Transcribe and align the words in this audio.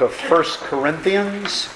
of 0.00 0.12
First 0.12 0.58
Corinthians 0.58 1.68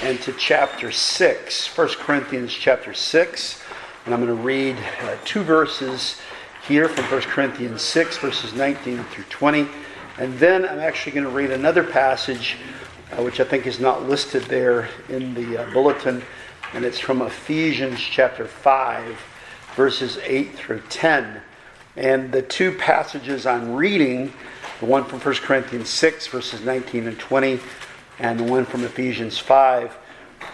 and 0.00 0.18
to 0.22 0.32
chapter 0.32 0.90
6. 0.90 1.66
First 1.66 1.98
Corinthians 1.98 2.50
chapter 2.50 2.94
6. 2.94 3.62
And 4.06 4.14
I'm 4.14 4.24
going 4.24 4.34
to 4.34 4.42
read 4.42 4.74
uh, 5.02 5.16
two 5.26 5.42
verses 5.42 6.18
here 6.66 6.88
from 6.88 7.04
First 7.04 7.28
Corinthians 7.28 7.82
6, 7.82 8.16
verses 8.16 8.54
19 8.54 9.04
through 9.04 9.24
20. 9.24 9.68
And 10.16 10.38
then 10.38 10.66
I'm 10.66 10.78
actually 10.78 11.12
going 11.12 11.26
to 11.26 11.30
read 11.30 11.50
another 11.50 11.84
passage, 11.84 12.56
uh, 13.12 13.22
which 13.22 13.38
I 13.38 13.44
think 13.44 13.66
is 13.66 13.78
not 13.78 14.08
listed 14.08 14.44
there 14.44 14.88
in 15.10 15.34
the 15.34 15.58
uh, 15.58 15.70
bulletin. 15.70 16.22
And 16.72 16.86
it's 16.86 16.98
from 16.98 17.20
Ephesians 17.20 18.00
chapter 18.00 18.46
5, 18.46 19.14
verses 19.76 20.18
8 20.22 20.54
through 20.54 20.80
10. 20.88 21.42
And 21.96 22.32
the 22.32 22.40
two 22.40 22.72
passages 22.72 23.44
I'm 23.44 23.74
reading 23.74 24.32
the 24.80 24.86
one 24.86 25.04
from 25.04 25.20
1 25.20 25.34
Corinthians 25.36 25.88
6, 25.88 26.28
verses 26.28 26.60
19 26.62 27.08
and 27.08 27.18
20, 27.18 27.58
and 28.18 28.38
the 28.38 28.44
one 28.44 28.64
from 28.64 28.84
Ephesians 28.84 29.38
5 29.38 29.96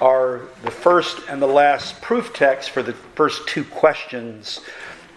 are 0.00 0.42
the 0.62 0.70
first 0.70 1.28
and 1.28 1.40
the 1.40 1.46
last 1.46 2.00
proof 2.00 2.32
text 2.32 2.70
for 2.70 2.82
the 2.82 2.92
first 2.92 3.46
two 3.46 3.64
questions 3.64 4.60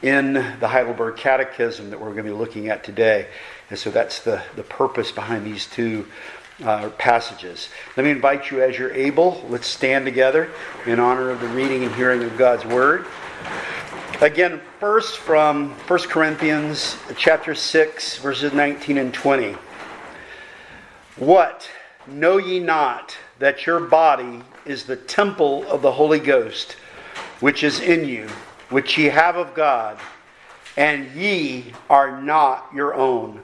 in 0.01 0.33
the 0.33 0.67
Heidelberg 0.67 1.15
Catechism 1.17 1.89
that 1.89 1.99
we're 1.99 2.07
going 2.07 2.25
to 2.25 2.31
be 2.31 2.31
looking 2.31 2.67
at 2.67 2.83
today. 2.83 3.27
And 3.69 3.79
so 3.79 3.89
that's 3.89 4.19
the, 4.19 4.41
the 4.55 4.63
purpose 4.63 5.11
behind 5.11 5.45
these 5.45 5.67
two 5.67 6.05
uh, 6.63 6.89
passages. 6.97 7.69
Let 7.95 8.03
me 8.03 8.11
invite 8.11 8.51
you 8.51 8.61
as 8.61 8.77
you're 8.77 8.93
able. 8.93 9.45
Let's 9.49 9.67
stand 9.67 10.05
together 10.05 10.51
in 10.85 10.99
honor 10.99 11.29
of 11.29 11.39
the 11.39 11.47
reading 11.47 11.83
and 11.83 11.93
hearing 11.95 12.23
of 12.23 12.37
God's 12.37 12.65
Word. 12.65 13.05
Again, 14.19 14.61
first 14.79 15.19
from 15.19 15.73
1 15.85 15.99
Corinthians 16.09 16.97
chapter 17.17 17.53
6, 17.53 18.17
verses 18.17 18.51
19 18.51 18.97
and 18.97 19.13
20. 19.13 19.55
What 21.17 21.69
know 22.07 22.37
ye 22.37 22.59
not 22.59 23.15
that 23.37 23.67
your 23.67 23.79
body 23.79 24.41
is 24.65 24.85
the 24.85 24.95
temple 24.95 25.69
of 25.69 25.83
the 25.83 25.91
Holy 25.91 26.17
Ghost, 26.17 26.77
which 27.41 27.63
is 27.63 27.79
in 27.79 28.09
you, 28.09 28.27
which 28.71 28.97
ye 28.97 29.05
have 29.05 29.35
of 29.35 29.53
God, 29.53 29.99
and 30.77 31.11
ye 31.11 31.71
are 31.87 32.19
not 32.19 32.71
your 32.73 32.95
own? 32.95 33.43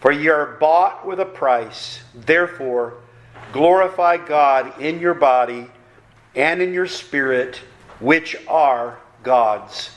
For 0.00 0.12
ye 0.12 0.28
are 0.28 0.58
bought 0.60 1.06
with 1.06 1.20
a 1.20 1.24
price. 1.24 2.02
Therefore, 2.14 2.98
glorify 3.50 4.18
God 4.18 4.78
in 4.78 5.00
your 5.00 5.14
body 5.14 5.68
and 6.34 6.60
in 6.60 6.74
your 6.74 6.86
spirit, 6.86 7.62
which 7.98 8.36
are 8.46 8.98
God's. 9.22 9.88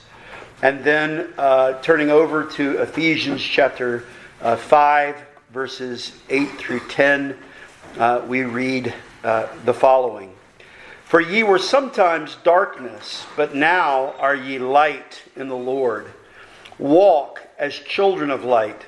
And 0.66 0.83
then 0.83 1.31
uh, 1.38 1.80
turning 1.83 2.09
over 2.09 2.44
to 2.44 2.81
Ephesians 2.81 3.39
chapter 3.39 4.03
uh, 4.41 4.55
5, 4.55 5.16
verses 5.53 6.11
8 6.27 6.49
through 6.57 6.80
10, 6.89 7.38
uh, 7.99 8.25
we 8.27 8.45
read 8.45 8.91
uh, 9.23 9.45
the 9.63 9.75
following 9.75 10.33
For 11.03 11.22
ye 11.22 11.44
were 11.44 11.59
sometimes 11.59 12.38
darkness, 12.44 13.27
but 13.38 13.53
now 13.53 14.13
are 14.13 14.33
ye 14.33 14.57
light 14.57 15.22
in 15.35 15.49
the 15.49 15.55
Lord. 15.55 16.11
Walk 16.79 17.47
as 17.59 17.75
children 17.75 18.31
of 18.31 18.44
light. 18.44 18.88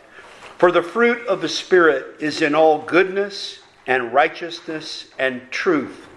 For 0.58 0.72
the 0.72 0.82
fruit 0.82 1.28
of 1.28 1.42
the 1.42 1.48
Spirit 1.48 2.20
is 2.20 2.42
in 2.42 2.56
all 2.56 2.80
goodness 2.80 3.60
and 3.86 4.12
righteousness 4.12 5.10
and 5.20 5.52
truth, 5.52 6.08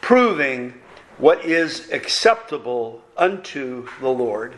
proving 0.00 0.72
what 1.18 1.44
is 1.44 1.92
acceptable 1.92 3.02
unto 3.18 3.86
the 4.00 4.08
Lord 4.08 4.56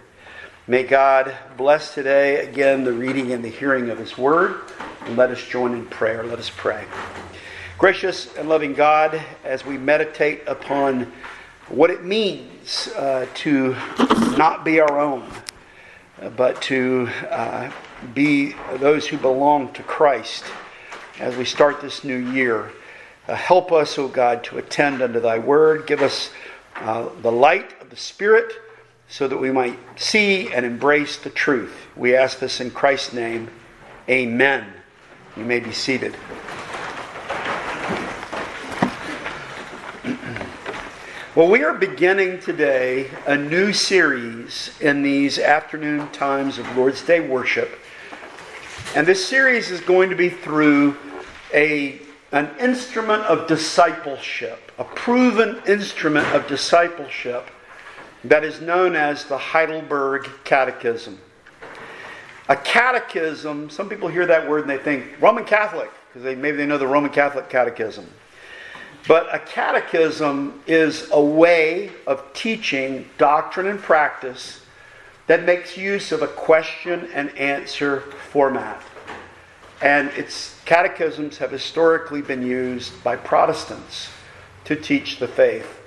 May 0.71 0.83
God 0.83 1.35
bless 1.57 1.95
today 1.95 2.47
again 2.47 2.85
the 2.85 2.93
reading 2.93 3.33
and 3.33 3.43
the 3.43 3.49
hearing 3.49 3.89
of 3.89 3.97
His 3.97 4.19
Word. 4.19 4.61
And 5.07 5.17
let 5.17 5.31
us 5.31 5.43
join 5.43 5.73
in 5.73 5.87
prayer. 5.87 6.23
Let 6.25 6.39
us 6.39 6.51
pray. 6.55 6.85
Gracious 7.79 8.37
and 8.37 8.51
loving 8.51 8.75
God, 8.75 9.19
as 9.45 9.65
we 9.65 9.79
meditate 9.79 10.43
upon 10.47 11.11
what 11.69 11.89
it 11.89 12.05
means 12.05 12.89
uh, 12.89 13.27
to 13.37 13.77
not 14.37 14.63
be 14.63 14.79
our 14.79 15.01
own, 15.01 15.27
but 16.37 16.61
to 16.61 17.09
uh, 17.31 17.73
be 18.13 18.55
those 18.77 19.07
who 19.07 19.17
belong 19.17 19.73
to 19.73 19.83
Christ 19.83 20.45
as 21.19 21.35
we 21.35 21.47
start 21.47 21.81
this 21.81 22.05
new 22.05 22.19
year. 22.19 22.73
Uh, 23.27 23.37
help 23.37 23.73
us, 23.73 23.99
O 23.99 24.05
oh 24.05 24.09
God, 24.09 24.45
to 24.45 24.59
attend 24.59 25.01
unto 25.01 25.19
Thy 25.19 25.39
Word. 25.39 25.87
Give 25.87 26.03
us 26.03 26.29
uh, 26.77 27.09
the 27.23 27.33
light 27.33 27.73
of 27.81 27.89
the 27.89 27.97
Spirit 27.97 28.53
so 29.09 29.27
that 29.27 29.39
we 29.39 29.51
might 29.51 29.79
see 29.97 30.53
and 30.53 30.67
embrace 30.67 31.17
the 31.17 31.31
truth. 31.31 31.75
We 31.97 32.15
ask 32.15 32.39
this 32.39 32.61
in 32.61 32.71
Christ's 32.71 33.15
name. 33.15 33.49
Amen. 34.09 34.67
You 35.37 35.45
may 35.45 35.61
be 35.61 35.73
seated. 35.73 36.15
Well, 41.35 41.49
we 41.49 41.63
are 41.63 41.75
beginning 41.75 42.41
today 42.41 43.11
a 43.25 43.37
new 43.37 43.73
series 43.73 44.77
in 44.81 45.03
these 45.03 45.39
afternoon 45.39 46.09
times 46.09 46.59
of 46.59 46.77
Lord's 46.77 47.01
Day 47.03 47.21
worship. 47.21 47.79
And 48.97 49.07
this 49.07 49.25
series 49.25 49.71
is 49.71 49.81
going 49.81 50.11
to 50.11 50.17
be 50.17 50.31
through 50.31 50.97
a, 51.55 52.01
an 52.33 52.51
instrument 52.59 53.23
of 53.23 53.47
discipleship, 53.47 54.73
a 54.79 54.85
proven 54.85 55.63
instrument 55.69 56.27
of 56.35 56.49
discipleship 56.49 57.49
that 58.25 58.45
is 58.45 58.61
known 58.61 58.97
as 58.97 59.25
the 59.25 59.39
Heidelberg 59.39 60.29
Catechism. 60.45 61.19
A 62.49 62.57
catechism, 62.57 63.69
some 63.69 63.89
people 63.89 64.09
hear 64.09 64.27
that 64.27 64.49
word 64.49 64.63
and 64.63 64.71
they 64.71 64.79
think 64.79 65.21
Roman 65.21 65.45
Catholic, 65.45 65.91
because 66.09 66.23
they, 66.23 66.35
maybe 66.35 66.57
they 66.57 66.67
know 66.67 66.79
the 66.79 66.87
Roman 66.87 67.11
Catholic 67.11 67.49
Catechism. 67.49 68.07
But 69.07 69.33
a 69.35 69.39
catechism 69.39 70.63
is 70.67 71.09
a 71.13 71.23
way 71.23 71.91
of 72.07 72.33
teaching 72.33 73.09
doctrine 73.17 73.67
and 73.67 73.79
practice 73.79 74.63
that 75.29 75.45
makes 75.45 75.77
use 75.77 76.11
of 76.11 76.23
a 76.23 76.27
question 76.27 77.09
and 77.15 77.31
answer 77.37 78.01
format. 78.31 78.83
And 79.81 80.09
its 80.11 80.59
catechisms 80.65 81.39
have 81.39 81.51
historically 81.51 82.23
been 82.23 82.45
used 82.45 83.03
by 83.05 83.17
Protestants 83.17 84.09
to 84.65 84.75
teach 84.75 85.19
the 85.19 85.29
faith. 85.29 85.78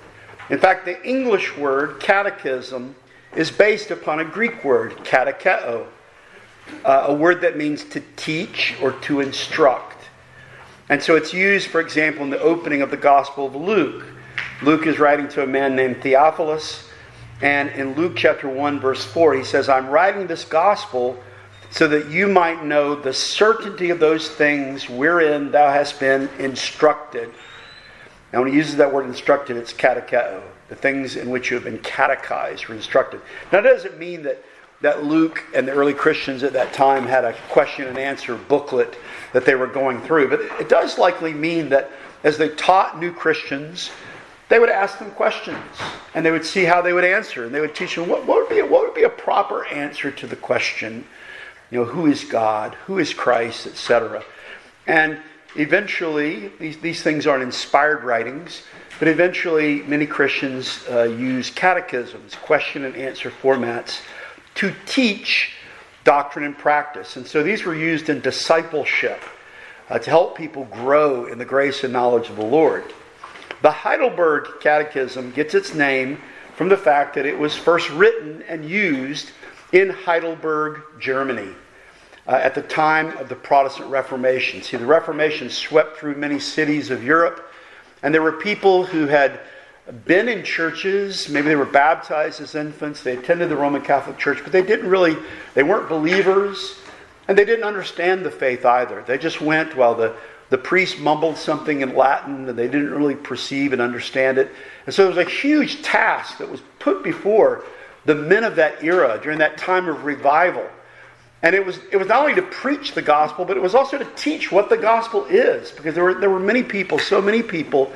In 0.52 0.58
fact, 0.58 0.84
the 0.84 1.02
English 1.02 1.56
word 1.56 1.98
catechism 1.98 2.94
is 3.34 3.50
based 3.50 3.90
upon 3.90 4.20
a 4.20 4.24
Greek 4.24 4.62
word, 4.62 4.92
katecheo, 4.98 5.86
uh, 6.84 7.04
a 7.06 7.14
word 7.14 7.40
that 7.40 7.56
means 7.56 7.84
to 7.84 8.02
teach 8.16 8.74
or 8.82 8.92
to 9.00 9.20
instruct. 9.20 9.96
And 10.90 11.02
so 11.02 11.16
it's 11.16 11.32
used, 11.32 11.68
for 11.68 11.80
example, 11.80 12.22
in 12.22 12.28
the 12.28 12.38
opening 12.38 12.82
of 12.82 12.90
the 12.90 12.98
Gospel 12.98 13.46
of 13.46 13.56
Luke. 13.56 14.04
Luke 14.62 14.86
is 14.86 14.98
writing 14.98 15.26
to 15.28 15.42
a 15.42 15.46
man 15.46 15.74
named 15.74 16.02
Theophilus, 16.02 16.86
and 17.40 17.70
in 17.70 17.94
Luke 17.94 18.12
chapter 18.14 18.46
1, 18.46 18.78
verse 18.78 19.06
4, 19.06 19.32
he 19.32 19.44
says, 19.44 19.70
I'm 19.70 19.88
writing 19.88 20.26
this 20.26 20.44
gospel 20.44 21.18
so 21.70 21.88
that 21.88 22.10
you 22.10 22.28
might 22.28 22.62
know 22.62 22.94
the 22.94 23.14
certainty 23.14 23.88
of 23.88 24.00
those 24.00 24.28
things 24.28 24.86
wherein 24.86 25.50
thou 25.50 25.72
hast 25.72 25.98
been 25.98 26.28
instructed. 26.38 27.32
Now, 28.32 28.40
when 28.40 28.50
he 28.50 28.56
uses 28.56 28.76
that 28.76 28.92
word 28.92 29.06
instructed, 29.06 29.56
it's 29.56 29.72
katecheo, 29.72 30.42
the 30.68 30.74
things 30.74 31.16
in 31.16 31.28
which 31.30 31.50
you 31.50 31.56
have 31.56 31.64
been 31.64 31.78
catechized 31.78 32.68
or 32.68 32.74
instructed. 32.74 33.20
Now, 33.52 33.60
that 33.60 33.70
doesn't 33.70 33.98
mean 33.98 34.22
that, 34.22 34.42
that 34.80 35.04
Luke 35.04 35.44
and 35.54 35.68
the 35.68 35.72
early 35.72 35.92
Christians 35.92 36.42
at 36.42 36.54
that 36.54 36.72
time 36.72 37.06
had 37.06 37.24
a 37.24 37.34
question 37.50 37.86
and 37.86 37.98
answer 37.98 38.36
booklet 38.36 38.96
that 39.32 39.44
they 39.44 39.54
were 39.54 39.66
going 39.66 40.00
through, 40.00 40.28
but 40.28 40.40
it 40.60 40.68
does 40.68 40.98
likely 40.98 41.34
mean 41.34 41.68
that 41.70 41.90
as 42.24 42.38
they 42.38 42.48
taught 42.50 42.98
new 42.98 43.12
Christians, 43.12 43.90
they 44.48 44.58
would 44.58 44.70
ask 44.70 44.98
them 44.98 45.10
questions 45.10 45.58
and 46.14 46.24
they 46.24 46.30
would 46.30 46.44
see 46.44 46.64
how 46.64 46.80
they 46.80 46.92
would 46.92 47.04
answer 47.04 47.44
and 47.44 47.54
they 47.54 47.60
would 47.60 47.74
teach 47.74 47.96
them 47.96 48.08
what, 48.08 48.26
what, 48.26 48.40
would, 48.40 48.48
be 48.48 48.62
what 48.62 48.82
would 48.82 48.94
be 48.94 49.02
a 49.02 49.08
proper 49.08 49.66
answer 49.66 50.10
to 50.10 50.26
the 50.26 50.36
question 50.36 51.04
you 51.70 51.78
know 51.78 51.86
who 51.86 52.04
is 52.04 52.24
god? 52.24 52.74
Who 52.86 52.98
is 52.98 53.14
christ? 53.14 53.66
Etc 53.66 54.22
and 54.86 55.20
Eventually, 55.56 56.48
these, 56.58 56.78
these 56.78 57.02
things 57.02 57.26
aren't 57.26 57.42
inspired 57.42 58.04
writings, 58.04 58.62
but 58.98 59.08
eventually 59.08 59.82
many 59.82 60.06
Christians 60.06 60.84
uh, 60.90 61.02
use 61.02 61.50
catechisms, 61.50 62.34
question 62.36 62.84
and 62.84 62.96
answer 62.96 63.30
formats, 63.30 64.00
to 64.54 64.72
teach 64.86 65.52
doctrine 66.04 66.44
and 66.44 66.56
practice. 66.56 67.16
And 67.16 67.26
so 67.26 67.42
these 67.42 67.64
were 67.64 67.74
used 67.74 68.08
in 68.08 68.20
discipleship 68.20 69.20
uh, 69.90 69.98
to 69.98 70.10
help 70.10 70.36
people 70.36 70.64
grow 70.64 71.26
in 71.26 71.38
the 71.38 71.44
grace 71.44 71.84
and 71.84 71.92
knowledge 71.92 72.30
of 72.30 72.36
the 72.36 72.44
Lord. 72.44 72.84
The 73.60 73.70
Heidelberg 73.70 74.60
Catechism 74.60 75.32
gets 75.32 75.54
its 75.54 75.74
name 75.74 76.20
from 76.56 76.68
the 76.68 76.76
fact 76.76 77.14
that 77.14 77.26
it 77.26 77.38
was 77.38 77.54
first 77.56 77.90
written 77.90 78.42
and 78.48 78.64
used 78.64 79.30
in 79.72 79.90
Heidelberg, 79.90 80.82
Germany 80.98 81.54
uh, 82.26 82.32
at 82.32 82.54
the 82.54 82.62
time 82.62 83.16
of 83.18 83.28
the 83.28 83.34
Protestant 83.34 83.90
Reformation. 83.90 84.62
See, 84.62 84.76
the 84.76 84.86
Reformation 84.86 85.50
swept 85.50 85.96
through 85.96 86.16
many 86.16 86.38
cities 86.38 86.90
of 86.90 87.02
Europe, 87.02 87.52
and 88.02 88.14
there 88.14 88.22
were 88.22 88.32
people 88.32 88.84
who 88.84 89.06
had 89.06 89.40
been 90.04 90.28
in 90.28 90.44
churches, 90.44 91.28
maybe 91.28 91.48
they 91.48 91.56
were 91.56 91.64
baptized 91.64 92.40
as 92.40 92.54
infants, 92.54 93.02
they 93.02 93.16
attended 93.16 93.48
the 93.48 93.56
Roman 93.56 93.82
Catholic 93.82 94.16
Church, 94.18 94.38
but 94.42 94.52
they 94.52 94.62
didn't 94.62 94.88
really, 94.88 95.16
they 95.54 95.64
weren't 95.64 95.88
believers, 95.88 96.76
and 97.26 97.36
they 97.36 97.44
didn't 97.44 97.64
understand 97.64 98.24
the 98.24 98.30
faith 98.30 98.64
either. 98.64 99.02
They 99.06 99.18
just 99.18 99.40
went 99.40 99.76
while 99.76 99.94
the, 99.94 100.14
the 100.50 100.58
priest 100.58 100.98
mumbled 100.98 101.36
something 101.36 101.80
in 101.80 101.96
Latin 101.96 102.48
and 102.48 102.58
they 102.58 102.66
didn't 102.66 102.90
really 102.90 103.14
perceive 103.14 103.72
and 103.72 103.80
understand 103.80 104.38
it. 104.38 104.50
And 104.86 104.94
so 104.94 105.02
there 105.02 105.16
was 105.16 105.26
a 105.26 105.30
huge 105.30 105.82
task 105.82 106.38
that 106.38 106.50
was 106.50 106.60
put 106.78 107.02
before 107.02 107.64
the 108.04 108.14
men 108.14 108.44
of 108.44 108.56
that 108.56 108.82
era 108.84 109.18
during 109.22 109.38
that 109.38 109.56
time 109.56 109.88
of 109.88 110.04
revival. 110.04 110.68
And 111.42 111.56
it 111.56 111.66
was, 111.66 111.80
it 111.90 111.96
was 111.96 112.06
not 112.06 112.20
only 112.20 112.34
to 112.34 112.42
preach 112.42 112.92
the 112.92 113.02
gospel, 113.02 113.44
but 113.44 113.56
it 113.56 113.62
was 113.62 113.74
also 113.74 113.98
to 113.98 114.04
teach 114.14 114.52
what 114.52 114.68
the 114.68 114.76
gospel 114.76 115.26
is, 115.26 115.72
because 115.72 115.94
there 115.94 116.04
were, 116.04 116.14
there 116.14 116.30
were 116.30 116.38
many 116.38 116.62
people, 116.62 116.98
so 116.98 117.20
many 117.20 117.42
people, 117.42 117.92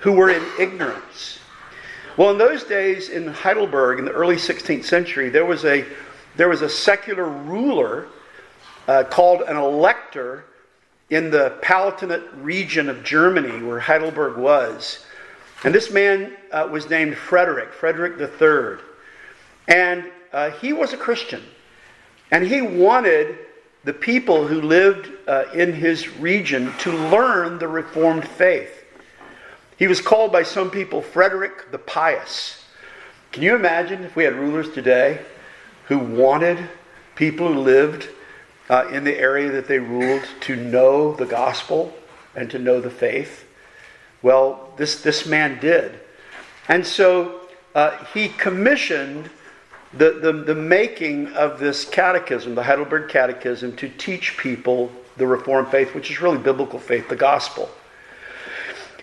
who 0.00 0.12
were 0.12 0.30
in 0.30 0.44
ignorance. 0.58 1.38
Well, 2.16 2.30
in 2.30 2.38
those 2.38 2.64
days 2.64 3.10
in 3.10 3.28
Heidelberg, 3.28 4.00
in 4.00 4.04
the 4.04 4.10
early 4.10 4.34
16th 4.34 4.84
century, 4.84 5.28
there 5.28 5.44
was 5.44 5.64
a, 5.64 5.84
there 6.36 6.48
was 6.48 6.62
a 6.62 6.68
secular 6.68 7.28
ruler 7.28 8.08
uh, 8.88 9.04
called 9.04 9.42
an 9.42 9.56
elector 9.56 10.44
in 11.10 11.30
the 11.30 11.56
Palatinate 11.62 12.28
region 12.42 12.88
of 12.88 13.04
Germany, 13.04 13.62
where 13.62 13.78
Heidelberg 13.78 14.36
was. 14.36 15.06
And 15.62 15.72
this 15.72 15.92
man 15.92 16.36
uh, 16.50 16.68
was 16.70 16.90
named 16.90 17.16
Frederick, 17.16 17.72
Frederick 17.72 18.20
III. 18.20 18.84
And 19.68 20.10
uh, 20.32 20.50
he 20.50 20.72
was 20.72 20.92
a 20.92 20.96
Christian. 20.96 21.42
And 22.30 22.46
he 22.46 22.60
wanted 22.60 23.38
the 23.84 23.92
people 23.92 24.46
who 24.46 24.60
lived 24.60 25.10
uh, 25.26 25.44
in 25.54 25.72
his 25.72 26.18
region 26.18 26.72
to 26.80 26.92
learn 26.92 27.58
the 27.58 27.68
Reformed 27.68 28.26
faith. 28.26 28.84
He 29.78 29.86
was 29.86 30.00
called 30.00 30.32
by 30.32 30.42
some 30.42 30.70
people 30.70 31.00
Frederick 31.00 31.70
the 31.70 31.78
Pious. 31.78 32.64
Can 33.32 33.42
you 33.42 33.54
imagine 33.54 34.04
if 34.04 34.16
we 34.16 34.24
had 34.24 34.34
rulers 34.34 34.70
today 34.70 35.20
who 35.86 35.98
wanted 35.98 36.58
people 37.14 37.52
who 37.52 37.60
lived 37.60 38.08
uh, 38.68 38.88
in 38.92 39.04
the 39.04 39.16
area 39.16 39.50
that 39.52 39.68
they 39.68 39.78
ruled 39.78 40.26
to 40.40 40.56
know 40.56 41.14
the 41.14 41.26
gospel 41.26 41.94
and 42.34 42.50
to 42.50 42.58
know 42.58 42.80
the 42.80 42.90
faith? 42.90 43.44
Well, 44.20 44.72
this, 44.76 45.00
this 45.02 45.26
man 45.26 45.60
did. 45.60 46.00
And 46.66 46.84
so 46.84 47.40
uh, 47.74 48.04
he 48.12 48.28
commissioned 48.28 49.30
the, 49.94 50.18
the, 50.20 50.32
the 50.32 50.54
making 50.54 51.28
of 51.28 51.58
this 51.58 51.84
catechism, 51.84 52.54
the 52.54 52.62
Heidelberg 52.62 53.08
Catechism, 53.08 53.76
to 53.76 53.88
teach 53.88 54.36
people 54.36 54.92
the 55.16 55.26
Reformed 55.26 55.68
faith, 55.68 55.94
which 55.94 56.10
is 56.10 56.20
really 56.20 56.38
biblical 56.38 56.78
faith, 56.78 57.08
the 57.08 57.16
gospel. 57.16 57.70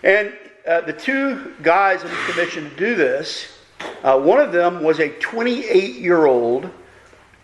And 0.03 0.33
uh, 0.67 0.81
the 0.81 0.93
two 0.93 1.53
guys 1.61 2.03
in 2.03 2.09
the 2.09 2.15
commission 2.29 2.69
to 2.69 2.75
do 2.75 2.95
this, 2.95 3.47
uh, 4.03 4.19
one 4.19 4.39
of 4.39 4.51
them 4.51 4.83
was 4.83 4.99
a 4.99 5.09
28 5.09 5.95
year 5.95 6.25
old 6.25 6.69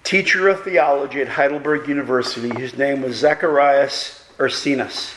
teacher 0.04 0.50
of 0.50 0.64
theology 0.64 1.22
at 1.22 1.28
Heidelberg 1.28 1.88
University. 1.88 2.50
His 2.50 2.78
name 2.78 3.02
was 3.02 3.16
Zacharias 3.16 4.30
Ursinus. 4.38 5.16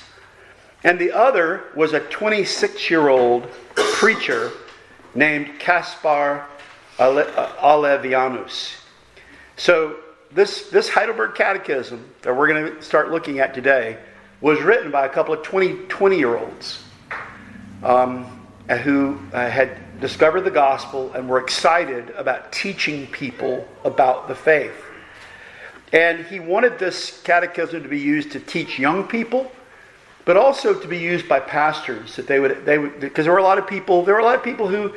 And 0.83 0.99
the 0.99 1.13
other 1.13 1.65
was 1.75 1.93
a 1.95 2.01
26 2.01 2.91
year 2.91 3.09
old 3.09 3.49
preacher 3.75 4.51
named 5.15 5.59
Caspar 5.59 6.47
Olevianus. 6.99 8.75
So, 9.57 9.97
this, 10.33 10.69
this 10.71 10.89
Heidelberg 10.89 11.35
Catechism 11.37 12.05
that 12.23 12.37
we're 12.37 12.49
going 12.49 12.75
to 12.75 12.83
start 12.83 13.11
looking 13.11 13.39
at 13.39 13.55
today 13.55 13.99
was 14.41 14.61
written 14.61 14.91
by 14.91 15.07
a 15.07 15.09
couple 15.09 15.33
of 15.33 15.43
20, 15.43 15.87
20 15.87 16.19
year 16.19 16.37
olds 16.37 16.83
um, 17.85 18.25
who 18.83 19.19
uh, 19.33 19.49
had 19.49 20.01
discovered 20.01 20.41
the 20.41 20.51
gospel 20.51 21.13
and 21.13 21.29
were 21.29 21.39
excited 21.39 22.11
about 22.11 22.53
teaching 22.53 23.07
people 23.09 23.67
about 23.85 24.27
the 24.27 24.35
faith. 24.35 24.75
And 25.93 26.27
he 26.27 26.41
wanted 26.41 26.79
this 26.79 27.23
catechism 27.23 27.83
to 27.85 27.89
be 27.89 28.01
used 28.01 28.33
to 28.33 28.41
teach 28.41 28.79
young 28.79 29.05
people, 29.05 29.53
but 30.25 30.37
also 30.37 30.79
to 30.79 30.89
be 30.89 30.99
used 30.99 31.29
by 31.29 31.39
pastors. 31.39 32.17
That 32.17 32.27
they 32.27 32.41
would, 32.41 32.65
they 32.65 32.79
would, 32.79 32.99
because 32.99 33.27
there 33.27 33.33
were 33.33 33.39
a 33.39 33.45
lot 33.45 33.59
of 33.59 33.69
people. 33.69 34.05
There 34.05 34.15
were 34.15 34.21
a 34.21 34.25
lot 34.25 34.35
of 34.35 34.43
people 34.43 34.67
who 34.67 34.93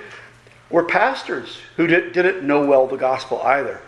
were 0.69 0.83
pastors 0.83 1.59
who 1.75 1.87
did, 1.87 2.13
didn't 2.13 2.45
know 2.45 2.65
well 2.65 2.87
the 2.87 2.97
gospel 2.97 3.41
either, 3.41 3.81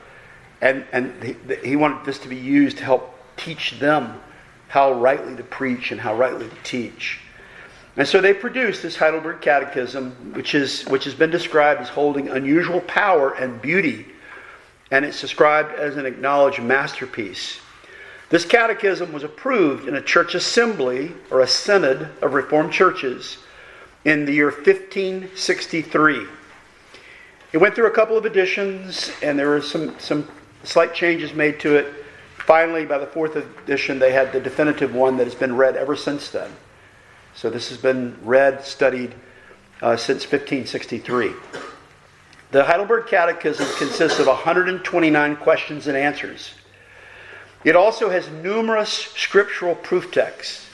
and 0.62 0.86
and 0.92 1.24
he, 1.24 1.36
he 1.64 1.76
wanted 1.76 2.06
this 2.06 2.20
to 2.20 2.28
be 2.28 2.38
used 2.38 2.78
to 2.78 2.84
help 2.84 3.16
teach 3.38 3.80
them 3.80 4.20
how 4.68 4.94
rightly 4.94 5.36
to 5.36 5.44
preach 5.44 5.92
and 5.92 6.00
how 6.00 6.16
rightly 6.16 6.48
to 6.48 6.56
teach. 6.64 7.20
And 7.98 8.08
so 8.08 8.22
they 8.22 8.34
produced 8.34 8.82
this 8.82 8.96
Heidelberg 8.96 9.42
Catechism, 9.42 10.34
which, 10.34 10.56
is, 10.56 10.86
which 10.86 11.04
has 11.04 11.14
been 11.14 11.32
described 11.32 11.82
as 11.82 11.90
holding 11.90 12.30
unusual 12.30 12.80
power 12.82 13.32
and 13.34 13.62
beauty, 13.62 14.06
and 14.92 15.04
it's 15.04 15.20
described 15.20 15.78
as 15.78 15.98
an 15.98 16.06
acknowledged 16.06 16.62
masterpiece. 16.62 17.60
This 18.30 18.46
catechism 18.46 19.12
was 19.12 19.24
approved 19.24 19.88
in 19.88 19.96
a 19.96 20.02
church 20.02 20.36
assembly 20.36 21.12
or 21.32 21.42
a 21.42 21.48
synod 21.48 22.10
of 22.22 22.36
Reformed 22.36 22.72
churches 22.72 23.40
in 24.06 24.26
the 24.26 24.34
year 24.34 24.52
1563. 24.52 26.28
It 27.52 27.58
went 27.58 27.74
through 27.74 27.88
a 27.88 27.92
couple 27.92 28.16
of 28.16 28.26
editions, 28.26 29.12
and 29.24 29.38
there 29.38 29.50
were 29.50 29.62
some, 29.62 29.98
some 30.00 30.28
slight 30.64 30.94
changes 30.94 31.34
made 31.34 31.60
to 31.62 31.76
it. 31.78 31.94
Finally, 32.38 32.86
by 32.86 33.00
the 33.00 33.08
fourth 33.08 33.36
edition, 33.36 33.98
they 33.98 34.12
had 34.12 34.32
the 34.32 34.40
definitive 34.40 34.94
one 34.94 35.18
that 35.18 35.26
has 35.26 35.36
been 35.36 35.56
read 35.56 35.76
ever 35.76 35.96
since 35.96 36.30
then. 36.30 36.52
So 37.34 37.50
this 37.50 37.70
has 37.70 37.78
been 37.78 38.16
read, 38.24 38.64
studied 38.64 39.16
uh, 39.82 39.98
since 39.98 40.24
1563. 40.24 41.32
The 42.52 42.64
Heidelberg 42.64 43.08
Catechism 43.08 43.68
consists 43.78 44.20
of 44.20 44.28
129 44.28 45.36
questions 45.38 45.88
and 45.88 45.98
answers. 45.98 46.52
It 47.64 47.76
also 47.76 48.10
has 48.10 48.30
numerous 48.30 48.92
scriptural 48.92 49.76
proof 49.76 50.12
texts. 50.12 50.68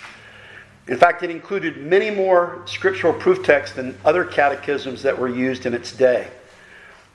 In 0.87 0.97
fact, 0.97 1.23
it 1.23 1.29
included 1.29 1.77
many 1.77 2.11
more 2.11 2.61
scriptural 2.65 3.13
proof 3.13 3.43
texts 3.43 3.75
than 3.75 3.97
other 4.05 4.23
catechisms 4.23 5.01
that 5.03 5.17
were 5.17 5.29
used 5.29 5.65
in 5.65 5.73
its 5.73 5.91
day. 5.91 6.29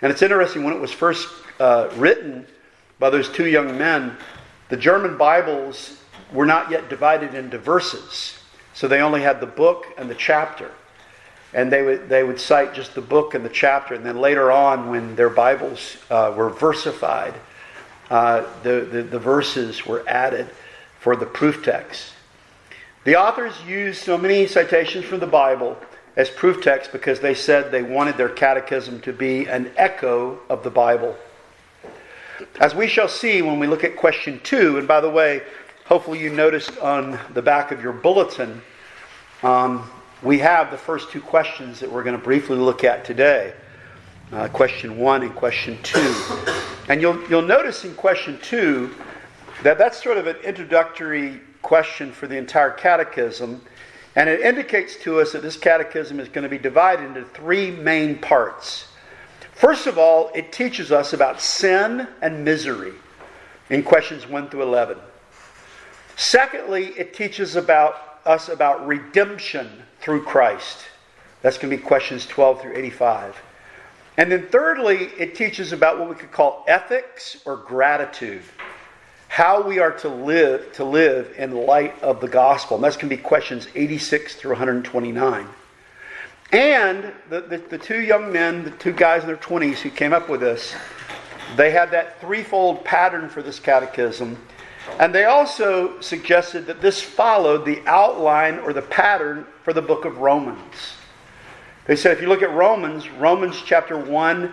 And 0.02 0.10
it's 0.10 0.22
interesting, 0.22 0.64
when 0.64 0.74
it 0.74 0.80
was 0.80 0.92
first 0.92 1.28
uh, 1.58 1.90
written 1.96 2.46
by 2.98 3.10
those 3.10 3.28
two 3.28 3.46
young 3.46 3.76
men, 3.76 4.16
the 4.68 4.76
German 4.76 5.16
Bibles 5.16 5.98
were 6.32 6.46
not 6.46 6.70
yet 6.70 6.88
divided 6.88 7.34
into 7.34 7.58
verses. 7.58 8.38
So 8.72 8.88
they 8.88 9.00
only 9.00 9.20
had 9.20 9.40
the 9.40 9.46
book 9.46 9.86
and 9.98 10.08
the 10.08 10.14
chapter. 10.14 10.70
And 11.52 11.70
they 11.70 11.82
would, 11.82 12.08
they 12.08 12.22
would 12.22 12.40
cite 12.40 12.74
just 12.74 12.94
the 12.94 13.00
book 13.00 13.34
and 13.34 13.44
the 13.44 13.50
chapter. 13.50 13.94
And 13.94 14.06
then 14.06 14.18
later 14.18 14.52
on, 14.52 14.88
when 14.88 15.16
their 15.16 15.28
Bibles 15.28 15.96
uh, 16.08 16.32
were 16.36 16.48
versified, 16.48 17.34
uh, 18.08 18.44
the, 18.62 18.88
the, 18.90 19.02
the 19.02 19.18
verses 19.18 19.84
were 19.84 20.02
added 20.08 20.48
for 21.00 21.16
the 21.16 21.26
proof 21.26 21.64
text. 21.64 22.12
The 23.04 23.16
authors 23.16 23.54
used 23.66 24.02
so 24.02 24.16
many 24.16 24.46
citations 24.46 25.04
from 25.04 25.20
the 25.20 25.26
Bible 25.26 25.76
as 26.16 26.28
proof 26.30 26.62
text 26.62 26.92
because 26.92 27.20
they 27.20 27.34
said 27.34 27.70
they 27.70 27.82
wanted 27.82 28.16
their 28.16 28.28
catechism 28.28 29.00
to 29.00 29.12
be 29.12 29.46
an 29.46 29.70
echo 29.76 30.38
of 30.48 30.62
the 30.62 30.70
Bible. 30.70 31.16
As 32.60 32.74
we 32.74 32.86
shall 32.86 33.08
see 33.08 33.42
when 33.42 33.58
we 33.58 33.66
look 33.66 33.84
at 33.84 33.96
question 33.96 34.40
two, 34.42 34.78
and 34.78 34.88
by 34.88 35.00
the 35.00 35.10
way, 35.10 35.42
hopefully 35.84 36.20
you 36.20 36.30
noticed 36.30 36.78
on 36.78 37.18
the 37.34 37.42
back 37.42 37.72
of 37.72 37.82
your 37.82 37.92
bulletin 37.92 38.62
um, 39.42 39.90
we 40.22 40.38
have 40.38 40.70
the 40.70 40.76
first 40.76 41.10
two 41.10 41.20
questions 41.20 41.80
that 41.80 41.90
we're 41.90 42.02
going 42.02 42.16
to 42.16 42.22
briefly 42.22 42.56
look 42.56 42.84
at 42.84 43.04
today 43.04 43.54
uh, 44.32 44.48
question 44.48 44.98
one 44.98 45.22
and 45.22 45.34
question 45.34 45.78
two. 45.82 46.14
And 46.88 47.00
you'll, 47.00 47.20
you'll 47.28 47.42
notice 47.42 47.84
in 47.84 47.94
question 47.94 48.38
two 48.42 48.94
that 49.62 49.78
that's 49.78 50.02
sort 50.02 50.18
of 50.18 50.26
an 50.26 50.36
introductory 50.36 51.40
question 51.62 52.12
for 52.12 52.26
the 52.26 52.36
entire 52.36 52.70
catechism. 52.70 53.60
And 54.16 54.28
it 54.28 54.40
indicates 54.40 54.96
to 55.02 55.20
us 55.20 55.32
that 55.32 55.42
this 55.42 55.56
catechism 55.56 56.18
is 56.18 56.28
going 56.28 56.42
to 56.42 56.48
be 56.48 56.58
divided 56.58 57.06
into 57.06 57.24
three 57.24 57.70
main 57.70 58.18
parts. 58.18 58.88
First 59.52 59.86
of 59.86 59.98
all, 59.98 60.30
it 60.34 60.52
teaches 60.52 60.90
us 60.90 61.12
about 61.12 61.40
sin 61.40 62.08
and 62.22 62.44
misery 62.44 62.94
in 63.68 63.82
questions 63.82 64.26
1 64.26 64.48
through 64.48 64.62
11. 64.62 64.98
Secondly, 66.16 66.86
it 66.96 67.14
teaches 67.14 67.56
about 67.56 68.20
us 68.26 68.48
about 68.48 68.86
redemption 68.86 69.70
through 70.00 70.22
Christ. 70.24 70.78
That's 71.42 71.56
going 71.56 71.70
to 71.70 71.76
be 71.76 71.82
questions 71.82 72.26
12 72.26 72.62
through 72.62 72.76
85. 72.76 73.40
And 74.16 74.30
then 74.30 74.46
thirdly, 74.48 75.10
it 75.18 75.34
teaches 75.34 75.72
about 75.72 75.98
what 75.98 76.08
we 76.08 76.14
could 76.14 76.32
call 76.32 76.64
ethics 76.68 77.40
or 77.46 77.56
gratitude. 77.56 78.42
How 79.30 79.62
we 79.62 79.78
are 79.78 79.92
to 79.98 80.08
live 80.08 80.72
to 80.74 80.84
live 80.84 81.34
in 81.38 81.52
light 81.52 82.00
of 82.02 82.20
the 82.20 82.28
gospel. 82.28 82.76
And 82.76 82.84
that's 82.84 82.96
going 82.96 83.08
to 83.08 83.16
be 83.16 83.22
questions 83.22 83.68
86 83.74 84.34
through 84.34 84.50
129. 84.50 85.48
And 86.52 87.12
the, 87.30 87.40
the, 87.40 87.58
the 87.58 87.78
two 87.78 88.00
young 88.00 88.32
men, 88.32 88.64
the 88.64 88.72
two 88.72 88.92
guys 88.92 89.22
in 89.22 89.28
their 89.28 89.36
20s 89.36 89.78
who 89.78 89.90
came 89.90 90.12
up 90.12 90.28
with 90.28 90.40
this, 90.40 90.74
they 91.56 91.70
had 91.70 91.92
that 91.92 92.20
threefold 92.20 92.84
pattern 92.84 93.28
for 93.28 93.40
this 93.40 93.58
catechism 93.58 94.36
and 94.98 95.14
they 95.14 95.24
also 95.24 96.00
suggested 96.00 96.66
that 96.66 96.80
this 96.80 97.00
followed 97.00 97.64
the 97.64 97.82
outline 97.86 98.58
or 98.58 98.72
the 98.72 98.82
pattern 98.82 99.46
for 99.62 99.72
the 99.72 99.82
book 99.82 100.04
of 100.04 100.18
Romans. 100.18 100.94
They 101.86 101.96
said 101.96 102.12
if 102.12 102.22
you 102.22 102.28
look 102.28 102.42
at 102.42 102.52
Romans, 102.52 103.08
Romans 103.10 103.62
chapter 103.64 103.98
1, 103.98 104.52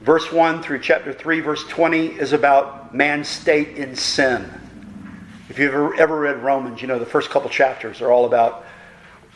verse 0.00 0.32
1 0.32 0.62
through 0.62 0.80
chapter 0.80 1.12
3, 1.12 1.40
verse 1.40 1.64
20 1.64 2.06
is 2.06 2.32
about 2.32 2.94
man's 2.94 3.28
state 3.28 3.76
in 3.76 3.94
sin. 3.94 4.50
If 5.48 5.58
you've 5.58 5.74
ever, 5.74 5.94
ever 5.94 6.20
read 6.20 6.42
Romans, 6.42 6.80
you 6.80 6.88
know 6.88 6.98
the 6.98 7.06
first 7.06 7.30
couple 7.30 7.50
chapters 7.50 8.00
are 8.00 8.10
all 8.10 8.24
about 8.24 8.64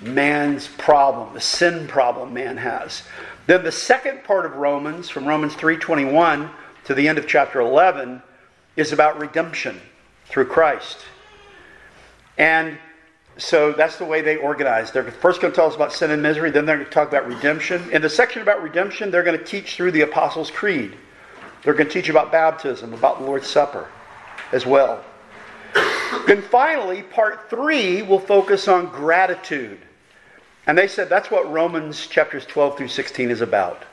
man's 0.00 0.68
problem, 0.68 1.32
the 1.34 1.40
sin 1.40 1.86
problem 1.86 2.32
man 2.32 2.56
has. 2.56 3.02
Then 3.46 3.62
the 3.62 3.72
second 3.72 4.24
part 4.24 4.46
of 4.46 4.56
Romans, 4.56 5.10
from 5.10 5.26
Romans 5.26 5.54
3:21 5.54 6.50
to 6.84 6.94
the 6.94 7.08
end 7.08 7.18
of 7.18 7.26
chapter 7.26 7.60
11, 7.60 8.22
is 8.76 8.92
about 8.92 9.18
redemption 9.18 9.80
through 10.26 10.46
Christ. 10.46 10.98
And 12.38 12.78
so 13.36 13.72
that's 13.72 13.96
the 13.96 14.04
way 14.04 14.20
they 14.20 14.36
organize. 14.36 14.92
They're 14.92 15.10
first 15.10 15.40
going 15.40 15.52
to 15.52 15.56
tell 15.56 15.66
us 15.66 15.74
about 15.74 15.92
sin 15.92 16.10
and 16.10 16.22
misery, 16.22 16.50
then 16.50 16.66
they're 16.66 16.76
going 16.76 16.86
to 16.86 16.92
talk 16.92 17.08
about 17.08 17.26
redemption. 17.26 17.90
In 17.90 18.00
the 18.00 18.10
section 18.10 18.42
about 18.42 18.62
redemption, 18.62 19.10
they're 19.10 19.24
going 19.24 19.38
to 19.38 19.44
teach 19.44 19.74
through 19.76 19.92
the 19.92 20.02
Apostles' 20.02 20.50
Creed. 20.50 20.96
They're 21.62 21.74
going 21.74 21.88
to 21.88 21.92
teach 21.92 22.08
about 22.08 22.30
baptism, 22.30 22.92
about 22.92 23.18
the 23.18 23.24
Lord's 23.24 23.46
Supper 23.46 23.88
as 24.52 24.64
well. 24.64 25.04
Then 26.26 26.42
finally, 26.42 27.02
part 27.02 27.50
three 27.50 28.02
will 28.02 28.20
focus 28.20 28.68
on 28.68 28.86
gratitude. 28.86 29.80
And 30.66 30.78
they 30.78 30.86
said 30.86 31.08
that's 31.08 31.30
what 31.30 31.50
Romans 31.50 32.06
chapters 32.06 32.46
12 32.46 32.78
through 32.78 32.88
16 32.88 33.30
is 33.30 33.40
about. 33.40 33.84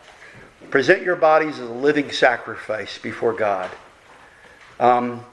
Present 0.70 1.02
your 1.02 1.16
bodies 1.16 1.60
as 1.60 1.68
a 1.68 1.74
living 1.74 2.12
sacrifice 2.12 2.98
before 2.98 3.34
God. 3.34 3.70
Um, 4.80 5.26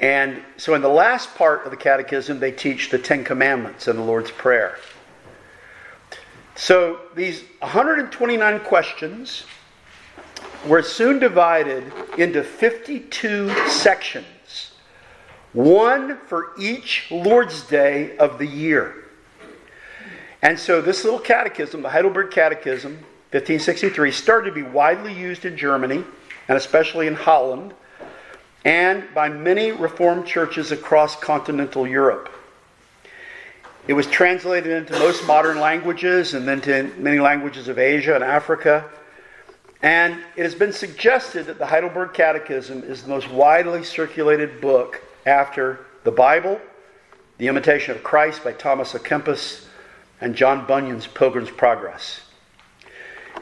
and 0.00 0.42
so 0.58 0.74
in 0.74 0.82
the 0.82 0.88
last 0.88 1.34
part 1.36 1.64
of 1.64 1.70
the 1.70 1.76
catechism, 1.76 2.38
they 2.38 2.52
teach 2.52 2.90
the 2.90 2.98
Ten 2.98 3.24
Commandments 3.24 3.88
and 3.88 3.98
the 3.98 4.02
Lord's 4.02 4.30
Prayer. 4.30 4.78
So 6.54 7.00
these 7.14 7.44
129 7.60 8.60
questions 8.60 9.44
were 10.66 10.82
soon 10.82 11.18
divided 11.18 11.92
into 12.18 12.42
52 12.42 13.68
sections, 13.68 14.72
one 15.52 16.18
for 16.26 16.52
each 16.58 17.10
Lord's 17.10 17.62
Day 17.62 18.16
of 18.18 18.38
the 18.38 18.46
year. 18.46 19.04
And 20.42 20.58
so 20.58 20.82
this 20.82 21.04
little 21.04 21.18
catechism, 21.18 21.82
the 21.82 21.90
Heidelberg 21.90 22.30
Catechism, 22.30 22.92
1563, 23.32 24.10
started 24.12 24.50
to 24.50 24.54
be 24.54 24.62
widely 24.62 25.12
used 25.12 25.44
in 25.44 25.56
Germany 25.56 26.04
and 26.48 26.56
especially 26.56 27.06
in 27.06 27.14
Holland 27.14 27.74
and 28.66 29.04
by 29.14 29.28
many 29.28 29.70
Reformed 29.70 30.26
churches 30.26 30.72
across 30.72 31.14
continental 31.14 31.86
Europe. 31.86 32.28
It 33.86 33.92
was 33.92 34.08
translated 34.08 34.72
into 34.72 34.98
most 34.98 35.24
modern 35.24 35.60
languages 35.60 36.34
and 36.34 36.48
then 36.48 36.60
to 36.62 36.92
many 36.98 37.20
languages 37.20 37.68
of 37.68 37.78
Asia 37.78 38.16
and 38.16 38.24
Africa. 38.24 38.84
And 39.82 40.18
it 40.34 40.42
has 40.42 40.56
been 40.56 40.72
suggested 40.72 41.46
that 41.46 41.60
the 41.60 41.66
Heidelberg 41.66 42.12
Catechism 42.12 42.82
is 42.82 43.04
the 43.04 43.08
most 43.08 43.30
widely 43.30 43.84
circulated 43.84 44.60
book 44.60 45.00
after 45.24 45.86
the 46.02 46.10
Bible, 46.10 46.60
The 47.38 47.46
Imitation 47.46 47.94
of 47.94 48.02
Christ 48.02 48.42
by 48.42 48.52
Thomas 48.52 48.94
à 48.94 48.98
Kempis, 48.98 49.64
and 50.20 50.34
John 50.34 50.66
Bunyan's 50.66 51.06
Pilgrim's 51.06 51.50
Progress. 51.50 52.25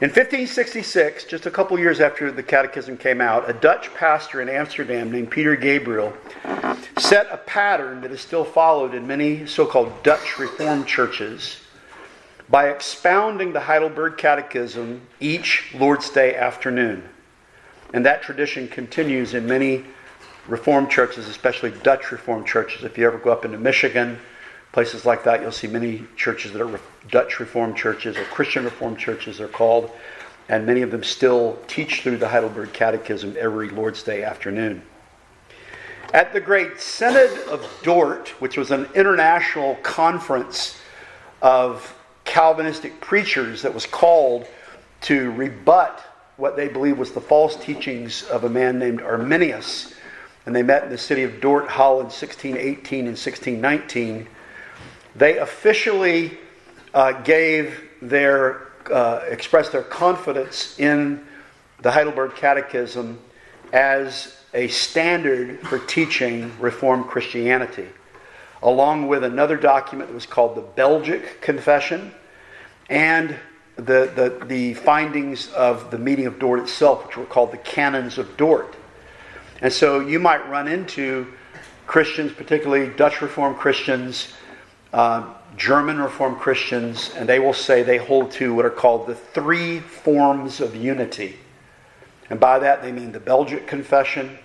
In 0.01 0.09
1566, 0.09 1.23
just 1.23 1.45
a 1.45 1.51
couple 1.51 1.79
years 1.79 2.01
after 2.01 2.29
the 2.29 2.43
Catechism 2.43 2.97
came 2.97 3.21
out, 3.21 3.49
a 3.49 3.53
Dutch 3.53 3.93
pastor 3.93 4.41
in 4.41 4.49
Amsterdam 4.49 5.09
named 5.09 5.31
Peter 5.31 5.55
Gabriel 5.55 6.11
set 6.97 7.27
a 7.31 7.37
pattern 7.37 8.01
that 8.01 8.11
is 8.11 8.19
still 8.19 8.43
followed 8.43 8.93
in 8.93 9.07
many 9.07 9.47
so 9.47 9.65
called 9.65 10.03
Dutch 10.03 10.37
Reformed 10.37 10.85
churches 10.85 11.61
by 12.49 12.67
expounding 12.71 13.53
the 13.53 13.61
Heidelberg 13.61 14.17
Catechism 14.17 14.99
each 15.21 15.73
Lord's 15.73 16.09
Day 16.09 16.35
afternoon. 16.35 17.01
And 17.93 18.05
that 18.05 18.21
tradition 18.21 18.67
continues 18.67 19.33
in 19.33 19.47
many 19.47 19.85
Reformed 20.49 20.89
churches, 20.89 21.29
especially 21.29 21.71
Dutch 21.83 22.11
Reformed 22.11 22.47
churches. 22.47 22.83
If 22.83 22.97
you 22.97 23.07
ever 23.07 23.17
go 23.17 23.31
up 23.31 23.45
into 23.45 23.57
Michigan, 23.57 24.19
places 24.75 25.05
like 25.05 25.23
that, 25.23 25.41
you'll 25.41 25.53
see 25.53 25.67
many 25.67 26.03
churches 26.17 26.51
that 26.51 26.61
are 26.61 26.79
Dutch 27.09 27.39
Reformed 27.39 27.77
churches 27.77 28.17
or 28.17 28.25
Christian 28.25 28.65
Reformed 28.65 28.99
churches, 28.99 29.37
they're 29.37 29.47
called. 29.47 29.89
And 30.49 30.65
many 30.65 30.81
of 30.81 30.91
them 30.91 31.01
still 31.01 31.57
teach 31.65 32.01
through 32.01 32.17
the 32.17 32.27
Heidelberg 32.27 32.73
Catechism 32.73 33.37
every 33.39 33.69
Lord's 33.69 34.03
Day 34.03 34.23
afternoon. 34.23 34.81
At 36.13 36.33
the 36.33 36.41
great 36.41 36.81
Synod 36.81 37.47
of 37.47 37.65
Dort, 37.83 38.27
which 38.41 38.57
was 38.57 38.69
an 38.69 38.89
international 38.93 39.75
conference 39.75 40.77
of 41.41 41.97
Calvinistic 42.25 42.99
preachers 42.99 43.61
that 43.61 43.73
was 43.73 43.85
called 43.85 44.45
to 45.03 45.31
rebut 45.31 46.03
what 46.35 46.57
they 46.57 46.67
believed 46.67 46.99
was 46.99 47.13
the 47.13 47.21
false 47.21 47.55
teachings 47.55 48.23
of 48.23 48.43
a 48.43 48.49
man 48.49 48.77
named 48.77 49.01
Arminius. 49.01 49.93
And 50.45 50.53
they 50.53 50.63
met 50.63 50.83
in 50.83 50.89
the 50.89 50.97
city 50.97 51.23
of 51.23 51.39
Dort, 51.39 51.69
Holland, 51.69 52.07
1618 52.07 52.99
and 52.99 53.17
1619. 53.17 54.27
They 55.15 55.37
officially 55.37 56.37
uh, 56.93 57.13
gave 57.23 57.81
their, 58.01 58.67
uh, 58.91 59.21
expressed 59.27 59.71
their 59.71 59.83
confidence 59.83 60.79
in 60.79 61.25
the 61.81 61.91
Heidelberg 61.91 62.35
Catechism 62.35 63.19
as 63.73 64.37
a 64.53 64.67
standard 64.67 65.59
for 65.67 65.79
teaching 65.79 66.51
Reformed 66.59 67.07
Christianity 67.07 67.87
along 68.65 69.07
with 69.07 69.23
another 69.23 69.57
document 69.57 70.09
that 70.09 70.13
was 70.15 70.25
called 70.25 70.55
the 70.55 70.61
Belgic 70.61 71.39
Confession 71.39 72.11
and 72.89 73.35
the, 73.75 74.11
the, 74.15 74.45
the 74.47 74.73
findings 74.73 75.51
of 75.51 75.91
the 75.91 75.99
meeting 75.99 76.25
of 76.25 76.39
Dort 76.39 76.59
itself, 76.59 77.05
which 77.05 77.15
were 77.15 77.25
called 77.25 77.51
the 77.51 77.57
Canons 77.57 78.17
of 78.17 78.37
Dort. 78.37 78.75
And 79.61 79.71
so 79.71 79.99
you 79.99 80.19
might 80.19 80.49
run 80.49 80.67
into 80.67 81.27
Christians, 81.85 82.31
particularly 82.31 82.89
Dutch 82.95 83.21
Reformed 83.21 83.57
Christians, 83.57 84.33
uh, 84.95 85.25
German 85.57 85.99
Reformed 85.99 86.37
Christians, 86.37 87.11
and 87.17 87.27
they 87.27 87.37
will 87.39 87.53
say 87.53 87.83
they 87.83 87.97
hold 87.97 88.31
to 88.31 88.53
what 88.53 88.63
are 88.63 88.69
called 88.69 89.07
the 89.07 89.15
three 89.15 89.81
forms 89.81 90.61
of 90.61 90.73
unity. 90.73 91.35
And 92.29 92.39
by 92.39 92.59
that 92.59 92.81
they 92.81 92.93
mean 92.93 93.11
the 93.11 93.19
Belgic 93.19 93.67
Confession, 93.67 94.39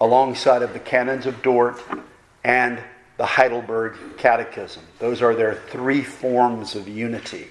alongside 0.00 0.62
of 0.62 0.72
the 0.72 0.78
Canons 0.78 1.26
of 1.26 1.42
Dort, 1.42 1.78
and 2.42 2.80
the 3.18 3.26
Heidelberg 3.26 3.98
Catechism. 4.16 4.82
Those 4.98 5.20
are 5.20 5.34
their 5.34 5.56
three 5.68 6.02
forms 6.02 6.74
of 6.74 6.88
unity. 6.88 7.48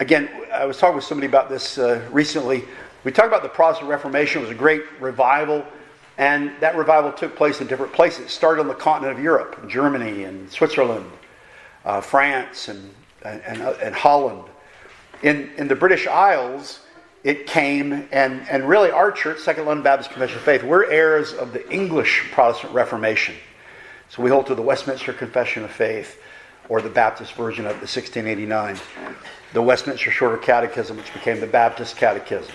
Again, 0.00 0.28
I 0.52 0.64
was 0.64 0.78
talking 0.78 0.96
with 0.96 1.04
somebody 1.04 1.28
about 1.28 1.48
this 1.48 1.78
uh, 1.78 2.04
recently. 2.10 2.64
We 3.04 3.12
talked 3.12 3.28
about 3.28 3.44
the 3.44 3.48
Protestant 3.48 3.88
Reformation. 3.88 4.40
It 4.40 4.46
was 4.46 4.50
a 4.50 4.58
great 4.58 4.82
revival, 5.00 5.64
and 6.18 6.50
that 6.58 6.76
revival 6.76 7.12
took 7.12 7.36
place 7.36 7.60
in 7.60 7.68
different 7.68 7.92
places. 7.92 8.26
It 8.26 8.30
started 8.30 8.60
on 8.60 8.68
the 8.68 8.74
continent 8.74 9.16
of 9.16 9.22
Europe, 9.22 9.68
Germany 9.68 10.24
and 10.24 10.50
Switzerland, 10.50 11.08
uh, 11.84 12.00
France, 12.00 12.66
and, 12.68 12.92
and, 13.22 13.62
uh, 13.62 13.74
and 13.80 13.94
Holland. 13.94 14.42
In, 15.22 15.50
in 15.56 15.68
the 15.68 15.76
British 15.76 16.08
Isles, 16.08 16.80
it 17.22 17.46
came, 17.46 18.08
and, 18.10 18.46
and 18.48 18.68
really 18.68 18.90
our 18.90 19.12
church, 19.12 19.38
Second 19.38 19.66
London 19.66 19.84
Baptist 19.84 20.10
Confession 20.10 20.38
of 20.38 20.42
Faith, 20.42 20.64
we're 20.64 20.90
heirs 20.90 21.32
of 21.32 21.52
the 21.52 21.68
English 21.72 22.24
Protestant 22.32 22.72
Reformation. 22.72 23.36
So 24.08 24.22
we 24.22 24.30
hold 24.30 24.46
to 24.48 24.54
the 24.56 24.62
Westminster 24.62 25.12
Confession 25.12 25.62
of 25.62 25.70
Faith, 25.70 26.20
or 26.68 26.82
the 26.82 26.90
Baptist 26.90 27.32
version 27.34 27.64
of 27.64 27.74
the 27.74 27.86
1689, 27.86 28.76
the 29.52 29.62
Westminster 29.62 30.10
Shorter 30.10 30.36
Catechism, 30.36 30.96
which 30.96 31.12
became 31.12 31.40
the 31.40 31.46
Baptist 31.46 31.96
Catechism. 31.96 32.52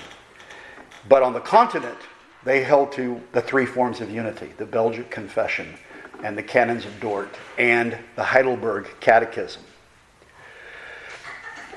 But 1.07 1.23
on 1.23 1.33
the 1.33 1.39
continent, 1.39 1.97
they 2.45 2.63
held 2.63 2.91
to 2.93 3.21
the 3.31 3.41
three 3.41 3.65
forms 3.65 4.01
of 4.01 4.09
unity 4.09 4.51
the 4.57 4.65
Belgic 4.65 5.09
Confession, 5.09 5.73
and 6.23 6.37
the 6.37 6.43
Canons 6.43 6.85
of 6.85 6.99
Dort, 6.99 7.29
and 7.57 7.97
the 8.15 8.23
Heidelberg 8.23 8.87
Catechism. 8.99 9.61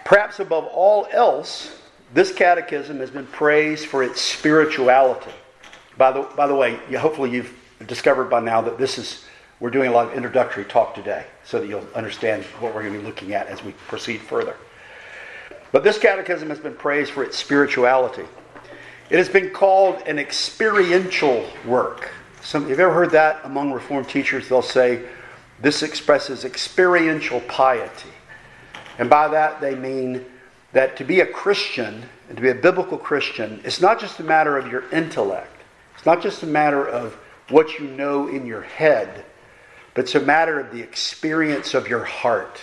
Perhaps 0.04 0.38
above 0.38 0.64
all 0.66 1.08
else, 1.10 1.80
this 2.14 2.32
catechism 2.32 3.00
has 3.00 3.10
been 3.10 3.26
praised 3.26 3.86
for 3.86 4.04
its 4.04 4.20
spirituality. 4.20 5.32
By 5.98 6.12
the, 6.12 6.22
by 6.36 6.46
the 6.46 6.54
way, 6.54 6.76
hopefully 6.96 7.30
you've 7.30 7.52
discovered 7.86 8.26
by 8.26 8.40
now 8.40 8.60
that 8.60 8.78
this 8.78 8.98
is 8.98 9.24
we're 9.58 9.70
doing 9.70 9.88
a 9.88 9.92
lot 9.92 10.08
of 10.08 10.14
introductory 10.14 10.64
talk 10.64 10.94
today 10.94 11.24
so 11.44 11.58
that 11.58 11.66
you'll 11.66 11.86
understand 11.94 12.44
what 12.60 12.74
we're 12.74 12.82
going 12.82 12.92
to 12.92 12.98
be 12.98 13.04
looking 13.04 13.32
at 13.32 13.46
as 13.46 13.64
we 13.64 13.72
proceed 13.88 14.20
further. 14.20 14.54
But 15.72 15.82
this 15.82 15.98
catechism 15.98 16.50
has 16.50 16.58
been 16.58 16.74
praised 16.74 17.10
for 17.10 17.24
its 17.24 17.38
spirituality. 17.38 18.24
It 19.08 19.18
has 19.18 19.28
been 19.28 19.50
called 19.50 20.02
an 20.06 20.18
experiential 20.18 21.48
work. 21.66 22.10
Some, 22.42 22.68
have 22.68 22.78
you 22.78 22.84
ever 22.84 22.94
heard 22.94 23.10
that 23.10 23.40
among 23.44 23.72
Reformed 23.72 24.08
teachers? 24.08 24.48
They'll 24.48 24.62
say 24.62 25.06
this 25.60 25.82
expresses 25.82 26.44
experiential 26.44 27.40
piety. 27.42 28.10
And 28.98 29.10
by 29.10 29.28
that 29.28 29.60
they 29.60 29.74
mean 29.74 30.24
that 30.72 30.96
to 30.96 31.04
be 31.04 31.20
a 31.20 31.26
Christian 31.26 32.04
and 32.28 32.36
to 32.36 32.42
be 32.42 32.50
a 32.50 32.54
biblical 32.54 32.98
Christian, 32.98 33.60
it's 33.64 33.80
not 33.80 34.00
just 34.00 34.20
a 34.20 34.24
matter 34.24 34.58
of 34.58 34.70
your 34.70 34.88
intellect. 34.90 35.62
It's 35.94 36.06
not 36.06 36.22
just 36.22 36.42
a 36.42 36.46
matter 36.46 36.86
of 36.86 37.14
what 37.50 37.78
you 37.78 37.86
know 37.86 38.28
in 38.28 38.46
your 38.46 38.62
head 38.62 39.24
but 39.96 40.04
it's 40.04 40.14
a 40.14 40.20
matter 40.20 40.60
of 40.60 40.70
the 40.72 40.82
experience 40.82 41.72
of 41.72 41.88
your 41.88 42.04
heart. 42.04 42.60